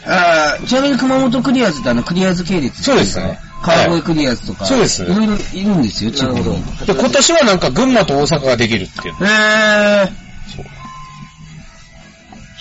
[0.07, 4.65] ああ、ちなみに熊本クリアーズってあの、クリアーズ系列そうですね川越クリアーズとか。
[4.65, 6.45] そうですいろいろいるんですよ、地方に。
[6.45, 6.53] ど。
[6.87, 9.15] で、今年はなんか群馬と大阪ができるっていう。
[9.15, 10.13] へえ。
[10.57, 10.80] そう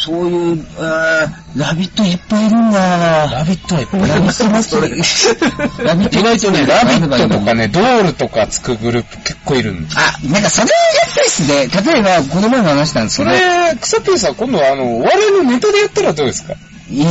[0.02, 5.84] そういう、あーラビットいっぱいいるんだラビットはいっぱいラビット祭り。
[5.86, 7.62] ラビット 意外とね、ラビットとかね。
[7.64, 9.98] ね、ドールとかつくグループ結構いるんです。
[9.98, 10.74] あ、なんかそれや
[11.06, 16.54] っぱりですね、例えば、この前も話したんですけど、それ、草ピーさん、今度はあの、お笑いのネタでやったらどうですか？
[16.90, 17.08] いや、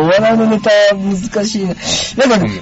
[0.00, 1.74] お笑いのネタ難しいな。
[2.28, 2.60] なんか、うん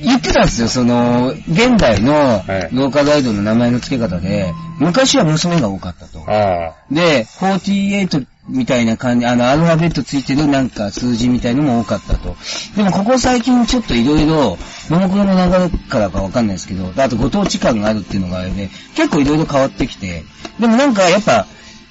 [0.00, 6.20] 言ってたんですよ、その、現代のはいローカルアイドルの名前の付け方で、昔は娘が多かったと。
[6.28, 12.36] あで、48みたいな感じ、あの、アルファベットついてるなんか数字みたいのも多かったと。
[12.76, 14.58] でもここ最近ちょっといろいろ、
[14.88, 20.24] モノクロの流れからかわかんないですけど、あとご当地感があるっていうのがあれで、結構いろいろ変わってきて、
[20.58, 21.46] でもなんかやっぱ、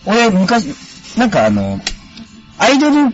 [0.05, 0.73] 俺昔、
[1.17, 1.79] なんかあの、
[2.57, 3.13] アイドル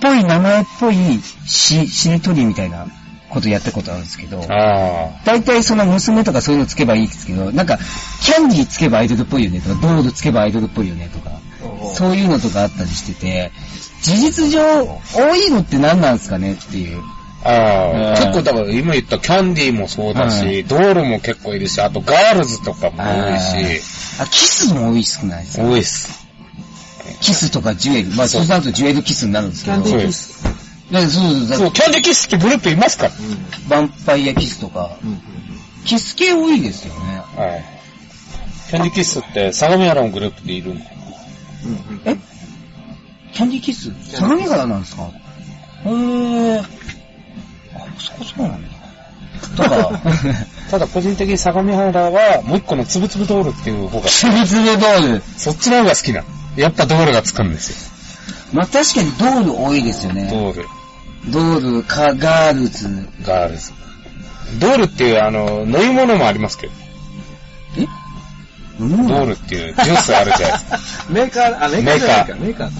[0.00, 2.86] ぽい名前っぽいし、しりとりみたいな
[3.30, 4.40] ことやったことあるんですけど
[5.24, 7.78] 大体その娘とかそういうのつけばいいですけど、なんか、
[8.20, 11.30] キャンディーつけばアイドルっぽいよねとか、ドールつけばアイドルっぽいよねとか、
[11.94, 13.52] そういうのとかあったりしてて、
[14.02, 14.60] 事実上、
[15.14, 17.02] 多いのって何なんですかねっていう。
[17.44, 23.40] ああ、うん結構だから今言ったキャンディーもそうだし、はいドールも結構いるし、あとガールズとかも多い
[23.80, 23.82] し、
[24.20, 26.24] あ、キスも多い少ないですか多いっす。
[27.20, 28.10] キスとかジュエル。
[28.10, 29.82] まあ、そうなるとジュエルキスになるんですけど。
[29.82, 30.64] キャンディーキそうでス。
[30.90, 33.10] でそうそうだそう、キャンディーキスってグループいますから。
[33.10, 33.86] うん。
[33.86, 35.20] ヴァンパイアキスとか、うん。
[35.84, 37.22] キス系多いですよね。
[37.36, 37.64] はい。
[38.70, 40.82] キャンディーキスって相模原のグループでいるん。
[41.64, 42.00] うん。
[42.04, 42.16] え？
[43.32, 43.90] キャンディーキス？
[44.16, 45.02] 相模原なんですか？
[45.86, 46.60] へー。
[46.60, 46.64] あ、
[47.98, 48.68] そこそうなんだ。
[49.56, 50.00] とか、
[50.70, 55.22] ただ個人的に相模原はもう一個のつぶつぶドールっていう方が、つぶつぶドール。
[55.36, 56.26] そっちの方が好きなの。
[56.56, 57.76] やっぱドールがつくんですよ。
[58.52, 60.28] まあ、確かにドール多いですよね。
[60.30, 60.68] ドール、
[61.30, 63.08] ドール、カガールズ。
[63.26, 63.72] ガールズ。
[64.60, 66.72] ドールっていうあの、飲み物もありますけど、
[68.78, 70.78] ドールっていうジュースあるじゃないですか。
[71.10, 72.34] メーカー、あ、メーカーじゃないか。
[72.34, 72.72] メーカーだ。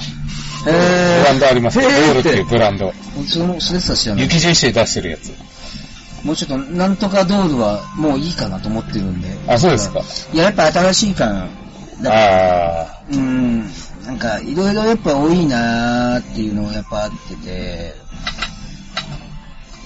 [0.65, 2.93] ブランドありますけど、ドへーールっていうブランド。
[3.29, 4.25] その、それさ知らない。
[4.25, 5.33] 雪印で出してるやつ。
[6.25, 9.29] もうちょっと、なんとかドールはもういいかなと思ってるんで。
[9.47, 10.01] あ、そうですか。
[10.33, 11.51] いや、やっぱ新しい感。
[12.03, 13.61] だあうん、
[14.05, 17.95] なんか、いろいろやっぱ多いなーっていうのがやっぱあってて、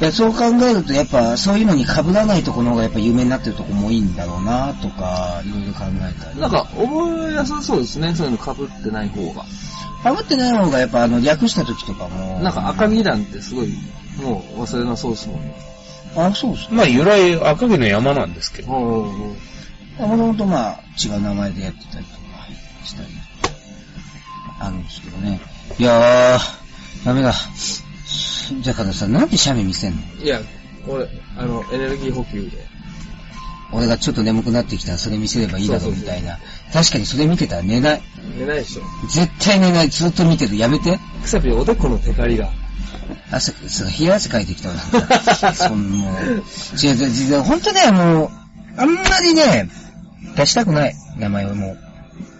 [0.01, 6.41] いやそう考えるとやっぱそういうのに被らないところの方がやっぱ有名になってるとこも多いんだろうなとか、いろいろ考えたり。
[6.41, 8.15] なんか、覚えやすそうですね。
[8.15, 9.43] そういうの被ってない方が。
[10.15, 12.39] 被ってない方がやっぱあの略した時とかも。
[12.39, 13.75] なんか赤身なんてすごい、
[14.23, 15.55] もう忘れなそうですもんね。
[16.17, 16.75] あ、そうですー。
[16.75, 18.71] まあ由来赤城の山なんですけど。
[18.71, 19.37] も
[19.99, 22.19] ともとまあ違う名前でやってたりとか
[22.85, 23.09] したり、
[24.61, 25.41] あるんですけどね。
[25.77, 27.35] いやー、ダメだ。
[28.65, 29.99] だからさ、なんでシャメ見せんの？
[30.23, 30.41] いや、
[30.87, 32.67] 俺、あの、エネルギー補給で。
[33.71, 36.39] 俺がちょっと眠くなってきたらそれ見せればいいだろうみたいな。
[36.73, 38.03] 確かにそれ見てたら寝ない。
[38.39, 38.83] 寝ないでしょ。
[39.11, 39.91] 絶対寝ない。
[39.91, 40.57] ずっと見てる。
[40.57, 40.99] やめて。
[41.23, 42.49] くさびおでこのテカリが。
[43.31, 43.53] 汗、
[44.01, 44.75] 冷や汗かいてきたわ。
[45.53, 46.15] そんもう。
[46.83, 47.43] 違う違う違う。
[47.43, 48.31] 本当ね、もう、
[48.79, 49.69] あんまりね、
[50.35, 50.95] 出したくない。
[51.19, 51.79] 名前をもう。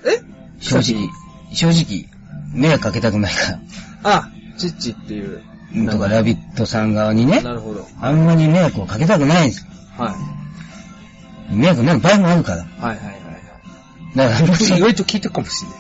[0.09, 0.23] え？
[0.61, 1.11] 正直。
[1.53, 2.09] 正直。
[2.55, 3.61] 迷惑かけたくないから。
[4.03, 5.43] あ、チッチっていう。
[5.91, 7.87] とか、ラビットさん側にね、なるほど。
[8.01, 9.67] あんまり迷惑をかけたくないんです。
[9.97, 10.15] は
[11.51, 11.55] い。
[11.55, 12.59] 迷惑になる場合もあるから。
[12.59, 14.17] はいはいはいはい。
[14.17, 15.79] だから、意外と聞いてるかもしれない。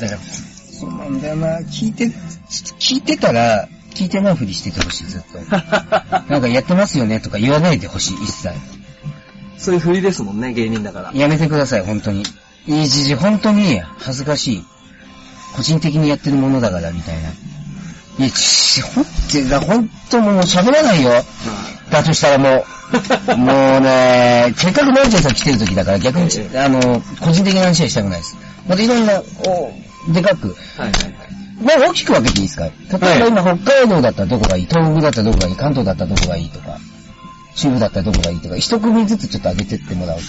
[0.00, 1.58] だから、そうなんだよな。
[1.60, 5.38] 聞いて、聞いてたら、聞いてないふりしててほしい、ずっと。
[6.30, 8.54] なんかやってますよねとか言わないでほしい、一切。
[9.58, 11.12] そういう振りですもんね、芸人だから。
[11.14, 12.22] やめてください、本当に。
[12.66, 14.64] いいじじ、本当に恥ずかしい。
[15.54, 17.30] 個人的にやってるものだから、みたいな。
[18.20, 21.10] いや、ちほんって、だ本当もう喋らないよ。
[21.90, 22.64] だとしたらも
[23.30, 28.36] う、 もうね、せっかくマルチェさん来てる時だから逆に、あの、個人的な話はしたくないです。
[28.68, 29.72] またいろんな、お
[30.12, 31.14] でかく、はいはいはい。
[31.62, 32.64] まあ大きく分けていいですか？
[32.64, 32.70] 例
[33.16, 34.66] えば今北海道だったらどこがいい？
[34.66, 35.56] 東北だったらどこがいい？
[35.56, 36.48] 関東だったらどこがいい？
[36.50, 36.78] とか、
[37.54, 38.40] 中部だったらどこがいい？
[38.40, 40.22] とか、一組ずつちょっと上げてってもらうと。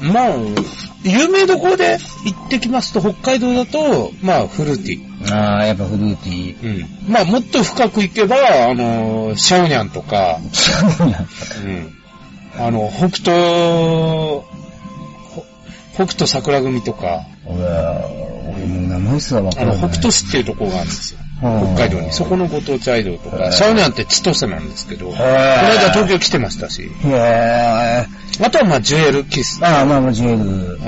[0.00, 0.34] まあ、
[1.04, 5.34] 有名どころで行ってきますと、北海道だと、まあ、フルーティー。
[5.34, 6.64] ああ、やっぱフルーティー。
[6.64, 7.12] うん。
[7.12, 8.36] まあ、もっと深く行けば、
[8.70, 11.28] あの、シャオニャンとか、そうなん
[11.66, 11.92] うん。
[12.56, 14.40] あの、北斗、
[15.30, 15.44] ほ
[15.94, 18.06] 北斗桜組とか、俺は、
[18.56, 19.88] 俺もう名前すらわかあの、らない。
[19.90, 21.20] 北斗市っていうところがあるんですよ。
[21.44, 22.12] うん北海道に。
[22.12, 28.06] そこのご当地アイドルとか、シャオニャンって千歳なんですけど、この間東京来てましたし、へえ。
[28.42, 29.64] あとはまあ、ジュエルキス。
[29.64, 30.38] ああ、まあまあ、ジュエル。
[30.38, 30.78] うん。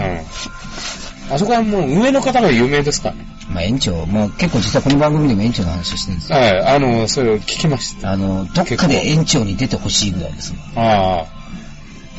[1.28, 3.26] あそこはもう上の方が有名ですからね。
[3.50, 6.38] まあ園長、もう結構実はこの番組でも園長の話してるんですよ。
[6.38, 8.12] はい、あの、それを聞きました。
[8.12, 10.58] あの、どっかで園長に出てほしいぐらいですね。
[10.76, 11.26] ああ。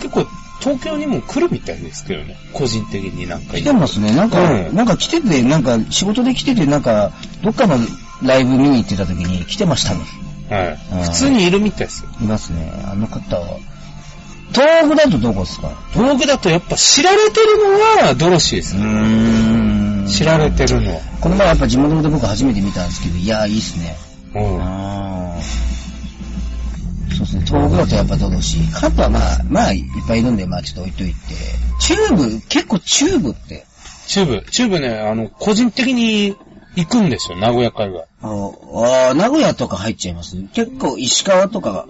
[0.01, 0.27] 結構、
[0.67, 2.35] 東京にも来るみたいですけどね。
[2.53, 4.13] 個人的になんか来てますね。
[4.15, 7.11] なんか、うんなんか来てて、なんか仕事で来てて、なんか、
[7.43, 7.77] どっかの
[8.23, 10.01] ライブ見に行ってた時に来てましたね。
[10.49, 11.03] はいうん。
[11.03, 12.09] 普通にいるみたいですよ。
[12.21, 12.71] いますね。
[12.85, 13.57] あの方は。
[14.53, 15.69] 東北だとどこですか？
[15.93, 18.85] 東北だとやっぱ知られてるのはドロシーですうね。
[18.85, 21.01] ーん知られてるのは。
[21.19, 23.97] この前やっぱ地元で僕初めて見たんですけど、いやーいいっすね。
[24.35, 24.41] うん。
[27.17, 28.71] そうですね、東北だとやっぱドロシー。
[28.79, 31.15] 関東はまあ、まあ、いっぱいいるんで、まあちょっと置いといて。
[31.79, 33.65] チューブ、結構チューブって、
[34.07, 36.35] チューブ、チューブね、あの、個人的に
[36.75, 38.05] 行くんですよ、名古屋海外。
[38.21, 40.35] ああー、名古屋とか入っちゃいます？
[40.53, 41.85] 結構石川とかが。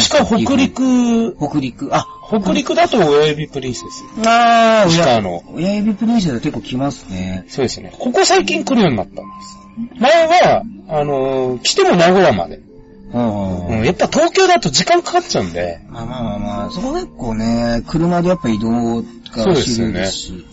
[0.00, 4.04] しかも北陸、北陸、あ、北陸だと親指プリンセス。
[4.28, 7.46] ああ、石川の親指プリンセス結構来ますね。
[7.48, 7.94] そうですね。
[7.98, 9.98] ここ最近来るようになったんです。
[10.00, 12.60] 前は、あのー来ても名古屋まで。
[13.12, 20.46] うんうん、やっぱ東京だと時間かかっちゃうんで、まあまあまあまあ、そこ結構ね、車でやっぱ移動がしですし。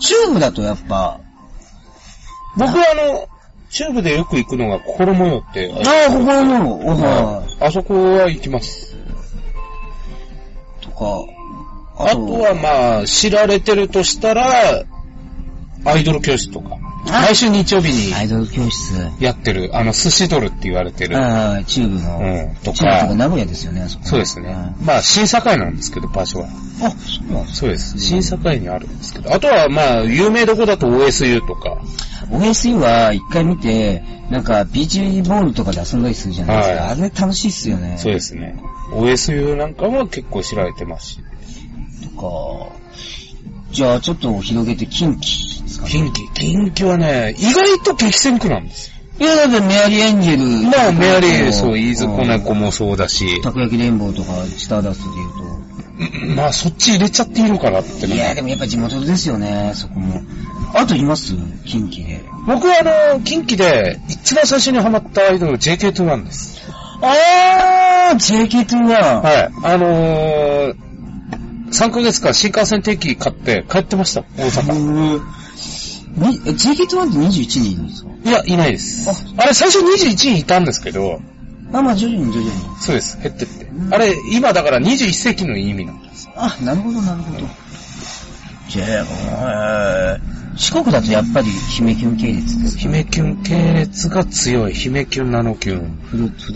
[0.00, 1.20] チューブだとやっぱ、
[2.56, 3.28] 僕はあの、
[3.68, 5.70] チューブでよく行くのが心模様って。
[5.72, 8.96] ああ、ここの、おははいあそこは行きます。
[10.80, 11.24] とか、
[11.98, 14.84] あとはまあ、知られてるとしたら、
[15.84, 16.79] アイドル教室とか。
[17.06, 18.94] あ毎週日曜日にアイドル教室。
[19.18, 21.16] やってる、あの、寿司ドルって言われてる。
[21.16, 22.18] ああ、チューブの。
[22.18, 24.04] うんとか名古屋ですよね、あそこ。
[24.06, 24.86] そうですねうん。
[24.86, 26.48] まあ、新栄なんですけど、場所は。
[26.82, 26.96] あ、そ
[27.28, 27.98] うなんですそうです。
[27.98, 29.32] 新堺にあるんですけど。
[29.32, 31.78] あとはまあ、有名どこだと OSU とか。
[32.30, 36.74] OSU は一回見て、なんかビーチボールとかで遊んだりするじゃないですか。
[36.74, 37.96] はいあれ楽しいっすよね。
[37.98, 38.56] そうですね。
[38.92, 41.20] OSU なんかも結構知られてますし。
[42.16, 42.72] とか、
[43.72, 45.49] じゃあちょっと広げて近畿
[45.80, 45.90] かね。
[45.90, 48.94] 近畿、近畿はね、意外と激戦区なんですよ。
[49.20, 50.68] いや、だってメアリーエンジェル。
[50.70, 60.22] まあ、メアリー、そう、飯津こ子猫もそうだし、たこ焼きレインボーとか、スターダストで言うまあ、そっち入れちゃっていいのかなっていや、でもやっぱ地元ですよね、そこも。
[60.72, 61.34] あといます？
[61.66, 62.24] 近畿で。
[62.46, 66.62] 僕はあの、近畿で一番最初にハマったアイドル JK21 です。
[67.02, 69.50] あー、JK2 は、はい。
[69.64, 70.74] あのー、
[71.70, 75.39] 3ヶ月間新幹線定期買って帰ってました、大阪。
[76.16, 78.10] に、え JK2 って21人いるんですか？
[78.24, 79.08] いや、いないです。
[79.36, 81.20] あれ、最初21人いたんですけど、
[81.72, 82.60] あ、まあ徐々に徐々に。
[82.80, 83.66] そうです、減ってって。
[83.90, 86.28] あれ、今だから21世紀の意味なんです。
[86.36, 87.46] あ、なるほど、なるほど。
[88.68, 92.80] じゃあ、えー四国だとやっぱり姫キュン系列ですか？
[92.80, 95.98] 姫キュン系列が強い、姫キュン、ナノキュン。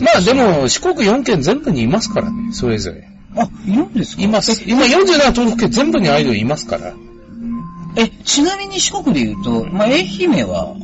[0.01, 3.09] まあでも、四国4県全部にいますからね、それぞれ。
[3.37, 4.23] あ、いるんですか？
[4.23, 4.63] います。
[4.67, 6.93] 今47都道府県全部にアイドルいますから。
[7.97, 10.75] え、ちなみに四国で言うと、まあ、愛媛は、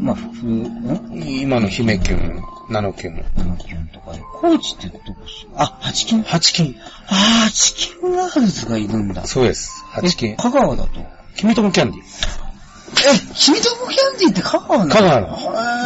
[0.00, 1.12] まあ、ふ、ん？
[1.40, 3.24] 今の姫キュン、ナノキュン。
[3.36, 4.20] 七キュンとかで。
[4.40, 6.76] 高知ってどこっすあ、八キュン八金。
[7.08, 7.14] あー、
[7.46, 9.26] 八キガールズがいるんだ。
[9.26, 9.84] そうです。
[9.90, 10.36] 八え金。
[10.36, 10.90] 香川だと？
[11.36, 12.00] 君ともキャンディ。
[12.00, 12.02] え、
[13.34, 14.90] 君ともキャンディって香川なの？
[14.94, 15.36] 香川なの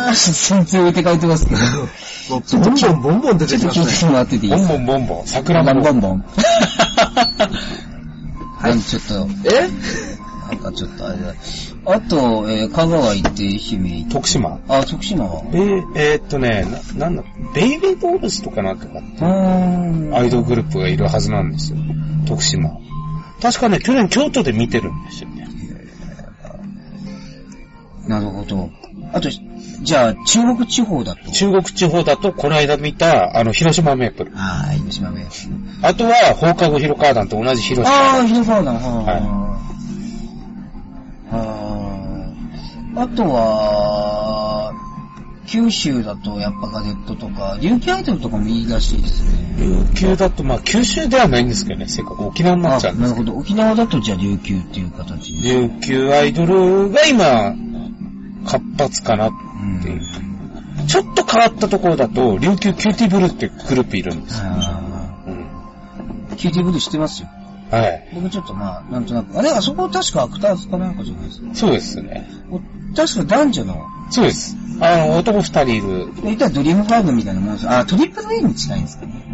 [0.06, 1.60] あー、全然置いてかれてますけど。
[2.30, 3.86] ボンボンボンボン出ちょてきますね。
[3.86, 4.72] っと聞いてもらってていいですか？
[4.74, 6.24] ボンボンボンボン、桜ボンボンボン。
[8.62, 8.70] ボンボン。
[8.70, 9.68] なんでちょっと、え？
[10.50, 11.34] なんかちょっとあれだ。
[11.84, 14.14] あと、えー香川行って、愛媛行って。
[14.14, 14.60] 徳島。
[14.68, 15.42] あ、徳島は？
[15.52, 20.14] えー、えーっとね、な、なんだ、ベイビードールズとかなんとかってうーん。
[20.14, 21.78] アイドルグループがいるはずなんですよ。
[22.26, 22.70] 徳島。
[23.40, 25.48] 確かね、去年京都で見てるんですよね。
[28.06, 28.68] なるほど。
[29.12, 31.30] あと、じゃあ、中国地方だと。
[31.30, 34.32] 中国地方だと、この間見た、あの、広島メープル。
[34.36, 35.26] ああ、広島弁。
[35.82, 37.94] あとは、放課後広川団と同じ広島。
[37.94, 38.72] ああ、広川だ。
[38.72, 39.22] ははい
[41.30, 41.96] あ。
[42.96, 44.72] ああとは、
[45.46, 49.56] 九州だとやっぱガデットとか、琉球アイドルとかもいいらしいですね。
[49.58, 53.10] 琉球だと、まあ、九州ではないんですけどね、せっかく沖縄になっちゃうんです。
[53.10, 53.38] なるほど。
[53.38, 55.52] 沖縄だとじゃあ琉球っていう形で。
[55.52, 57.54] 琉球アイドルが今、
[58.46, 59.32] 活発かなっ
[59.82, 60.02] ていう。
[60.86, 64.44] ちょっと変わったところだと、琉球キューティブルーってグループいるんですよ。
[64.46, 64.80] あ
[65.26, 65.46] うん
[66.32, 66.36] あ。
[66.36, 67.28] キューティーブルー知ってますよ。
[67.70, 68.08] はい。
[68.14, 69.38] 僕ちょっとまあ、なんとなく。
[69.38, 71.54] あれ、あそこ確かアクターズかなんかじゃないですか。
[71.54, 72.28] そうですね。
[72.50, 72.60] お
[72.94, 74.56] 確か男女の、そうです。
[74.80, 79.24] あの、男二人いる、言ったらドリームファイブみたいなもんですあ、トリプル A に近いんですかね。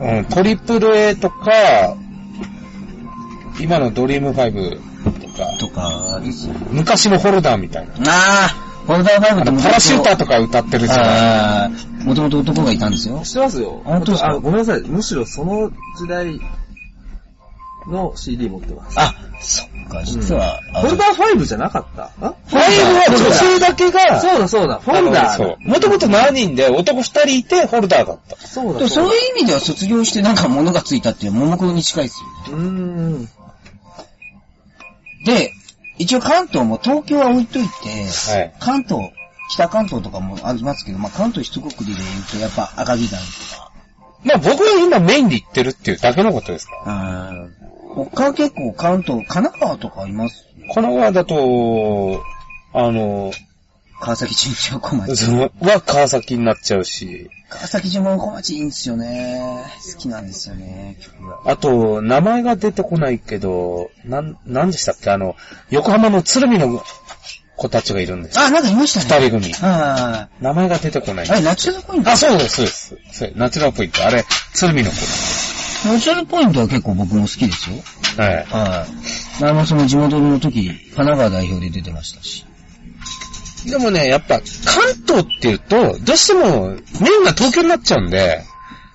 [0.00, 1.96] うん、トリプル A とか、
[3.60, 6.20] 今のドリーム5とか、とか。
[6.70, 7.92] 昔のフォルダーみたいな。
[7.94, 8.48] ああ、
[8.86, 11.70] フォルダーファイブってパラシューターとか歌ってるじゃないああ、
[12.04, 13.20] もともと男がいたんですよ。
[13.24, 13.82] 知ってますよ。
[13.84, 14.30] 本当ですか？
[14.30, 14.80] あ、ごめんなさい。
[14.82, 16.40] むしろその時代
[17.86, 18.98] の CD 持ってます。
[18.98, 22.10] あ、そっか、実は、あホルダー5じゃなかった？
[22.20, 25.68] あ？5は女性だけが、そうだそうだ、フォルダーそう。
[25.68, 28.36] もともと7人で男2人いてホルダーだった。
[28.36, 32.56] そうだそういう意味では卒業してなんか物がついたっていうももクロに近いですよ。
[32.56, 32.62] うー
[33.22, 33.28] ん。
[35.24, 35.52] で、
[35.98, 38.54] 一応関東も東京は置いといて、はい。
[38.58, 39.10] 関東、
[39.50, 41.96] 北関東とかもありますけど、まあ関東一国で言う
[42.30, 43.72] とやっぱ赤木団とか、
[44.24, 47.28] まあ僕は今メインで行ってるっていうだけのことですから。
[47.28, 47.48] あー。
[47.94, 50.46] 他は結構関東、神奈川とかあります？
[50.74, 52.22] 神奈川だと、
[52.72, 53.32] あの、
[54.00, 55.16] 川崎神社小町。
[55.16, 59.64] その、は川崎になっちゃうし、川崎神社小町いいんですよね。
[59.92, 61.40] 好きなんですよね、曲が。
[61.46, 65.10] あと、名前が出てこないけど、なん、なんでしたっけ？
[65.10, 65.36] あの、
[65.68, 66.82] 横浜の鶴見の
[67.56, 68.44] 子たちがいるんですよ。
[68.44, 69.20] あ、なんかいましたね。
[69.20, 69.54] 二人組。
[69.62, 71.32] あ名前が出てこないあ。
[71.32, 72.10] あれ、ナチュラルポイント？
[72.10, 72.96] あ、そうです、そうです。
[73.12, 74.06] そうナチュラルポイント。
[74.06, 74.24] あれ、
[74.54, 74.96] 鶴見の子。
[75.88, 77.76] ナチュラルポイントは結構僕も好きですよ。
[78.16, 78.36] はい。
[78.44, 78.86] は
[79.40, 79.44] い。
[79.44, 82.46] あの、その地元の時、神奈川代表で出てましたし。
[83.66, 84.44] でもね、やっぱ、関
[85.06, 88.42] 東っていうと、どうしても、メインが東京になっちゃうんで、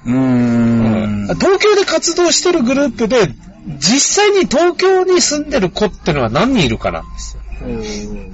[0.05, 1.28] うーん。
[1.39, 3.34] 東京で活動してるグループで、
[3.80, 7.41] 実際に東京に住んでる子ってのは何人いるかなんですよ。
[7.63, 7.80] うん。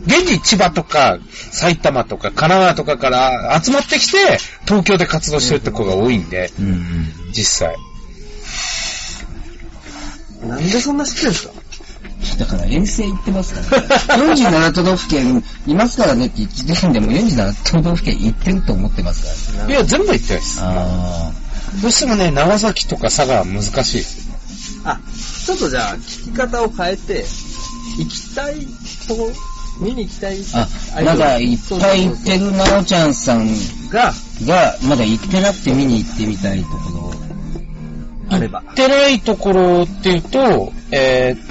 [0.05, 1.19] 現に千葉とか
[1.51, 4.17] 埼玉とか神奈川とかから集まってきて、
[4.65, 7.07] 東京で活動してるって子が多いんで、うんうん。
[7.31, 7.77] 実際。
[10.43, 11.53] なんでそんな知ってるんですか？
[12.37, 13.87] だから遠征行ってますから、ね、
[14.33, 16.63] 47都道府県いますからねって言って
[16.93, 19.73] で、もう47都道府県行ってると思ってますからね。
[19.73, 20.59] いや、全部行ってないです。
[20.61, 21.31] あ
[21.81, 24.29] どうしてもね、長崎とか佐賀は難しいです。
[24.83, 24.99] あ、
[25.45, 27.25] ちょっとじゃあ、聞き方を変えて、
[27.97, 28.55] 行きたい
[29.07, 29.31] ところ、
[29.79, 30.37] 見に行きたい。
[30.53, 30.67] あ。
[30.97, 33.47] あ、まだいっぱい行ってるなおちゃんさん
[33.89, 34.13] が、
[34.45, 37.13] が、まだ行ってなくて見に行ってみたいところ。
[38.29, 38.71] あれば行。
[38.71, 41.50] ってないところっていうと、えー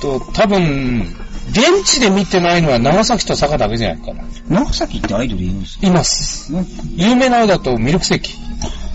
[0.00, 1.14] と、多分、
[1.50, 4.24] 現地で見てないのは長崎と佐賀だけじゃないかな。
[4.48, 5.86] 長崎ってアイドルいるんですか？
[5.86, 6.52] います。
[6.96, 8.34] 有名なのだとミルクセーキ。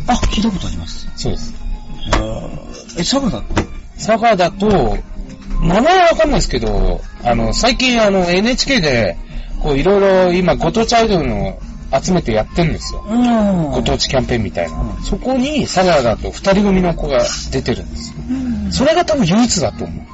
[0.08, 1.08] あ、聞いたことあります。
[1.16, 1.54] そうです。
[2.95, 3.64] え、佐賀だと？
[3.97, 4.97] 佐賀だと、
[5.62, 9.18] 名前はわかんないですけど、あの、最近あの NHK で、
[9.62, 11.58] こういろいろ今ご当地アイドルの
[12.04, 13.04] 集めてやってるんですよ。
[13.08, 14.78] うんご当地キャンペーンみたいな。
[14.78, 18.18] うんそこに佐賀だと二人組の子が出てるんですよ。
[18.72, 20.06] それが多分唯一だと思う。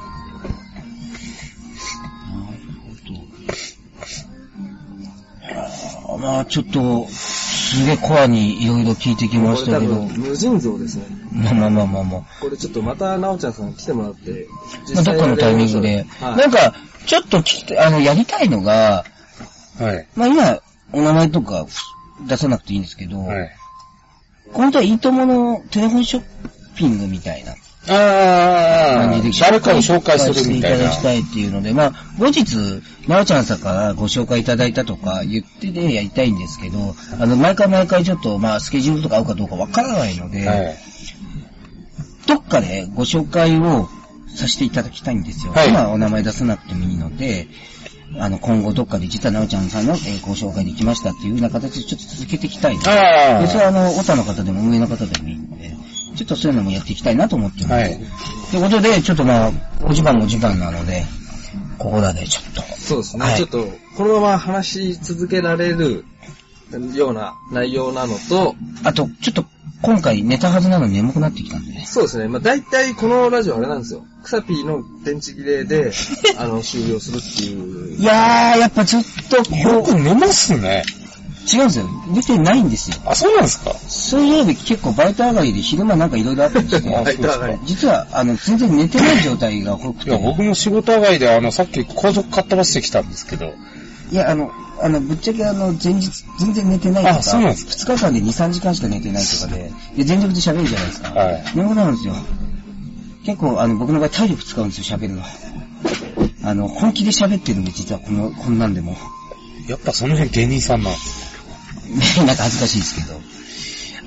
[6.20, 9.94] まあちょっと、すげえコアにいろいろ聞いてきましたけど。
[9.94, 11.04] 分、無尽蔵ですね。
[11.32, 12.22] まあまあまあまあまあ。
[12.40, 14.46] これちょっとまた、なおちゃんさん来てもらって、
[14.94, 16.06] まあ、どっかのタイミングで。
[16.20, 16.74] はいなんか、
[17.06, 19.04] ちょっと聞きあの、やりたいのが、
[19.78, 20.06] はい。
[20.14, 20.58] まあ今、
[20.92, 21.66] お名前とか
[22.28, 23.50] 出さなくていいんですけど、はい。
[24.52, 26.24] 本当はいいとものテレフォンショッ
[26.76, 27.54] ピングみたいな
[27.90, 31.02] あ感じで、誰かを紹介するみたいなしていただき。
[31.02, 32.54] たいっていうので、まあ、後日、
[33.08, 40.76] なおちゃんさんからご紹介いただいたとか言ってでやりたいんですけど、あの、毎回毎回ちょっと、まあ、スケジュールとか合うかどうかわからないので、はい。
[42.26, 43.88] どっかでご紹介を
[44.34, 45.52] させていただきたいんですよ。
[45.52, 47.48] はい今お名前出さなくてもいいので、
[48.18, 55.76] あの、今後どっかで実はなおちゃんさんの、えーご紹介できましたっていうような形でちょっと続けていきたいのでそれはあの、オタの方でも運営の方でもいいので、
[56.16, 57.72] ちょっとそういうのもやっていきたいなと思ってます。
[57.72, 58.00] はい。
[58.50, 59.52] ということで、ちょっとまあ、
[59.82, 61.04] お時間もお時間なので、
[61.78, 62.62] ここらでちょっと。
[62.76, 63.24] そうですね。
[63.24, 66.04] はいちょっと、このまま話し続けられる
[66.94, 68.54] ような内容なのと、
[68.84, 69.44] あと、ちょっと
[69.82, 71.84] 今回寝たはずなのに眠くなってきたんでね。
[71.86, 72.28] そうですね。
[72.28, 74.04] まあ大体このラジオあれなんですよ。
[74.22, 75.92] クサピーの電池切れで、
[76.36, 77.98] あの、終了するっていう。
[77.98, 80.82] いやー、やっぱちょっとよく寝ますね。
[81.52, 81.86] 違うんですよ。
[82.14, 82.96] 出てないんですよ。
[83.06, 83.74] あ、そうなんですか？
[83.88, 86.92] 水曜日結構バイト上がりで昼間なんかいろいろあったんですね。
[87.04, 90.10] バイト上がり実は、あの、全然寝てない状態が多くて。
[90.10, 93.52] いや、僕も仕事上がりで、あの、さっき高速かっ飛ばしてきたんですけど、
[94.12, 94.50] いや、あの、
[94.82, 101.10] あの、ぶっちゃけあの、前日、全然寝てないとか、あそうなんです2日間で2、3時間しか寝てないとかで、で、全力で喋るじゃないですか。
[101.10, 102.14] はい眠くなるんですよ。
[103.26, 105.22] 結構、あの、僕の場合体力使うんですよ、喋るの。
[106.42, 108.96] あの、本気で喋ってるんで、実はこの、こんなんでも。
[109.68, 111.29] やっぱその辺芸人さんなんです。
[111.90, 113.20] ね なんか恥ずかしいですけど。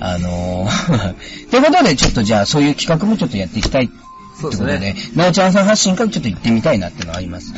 [0.00, 1.14] あのー、
[1.50, 3.94] ということで、ちょっとじゃあ、そういう企画もちょっとやっていきたいって
[4.40, 5.12] そうことで、ですね。
[5.14, 7.52] なおちゃんさん発信からちょっと行ってみたいなってのがあります。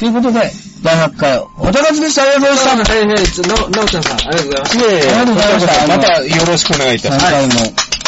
[0.00, 0.50] ということで、
[0.82, 2.22] 第8回、おたかつでした。
[2.22, 2.92] ありがとうございました。
[2.94, 3.00] はい。
[3.00, 4.60] はい、な、なおちゃんさん、ありがとうござい。
[4.62, 4.84] ました。
[4.84, 5.52] ありがとうござい。
[5.52, 6.96] ましたまたよろしくお願い。
[6.96, 6.98] い。
[6.98, 7.30] たします3。
[7.30, 8.03] 回も。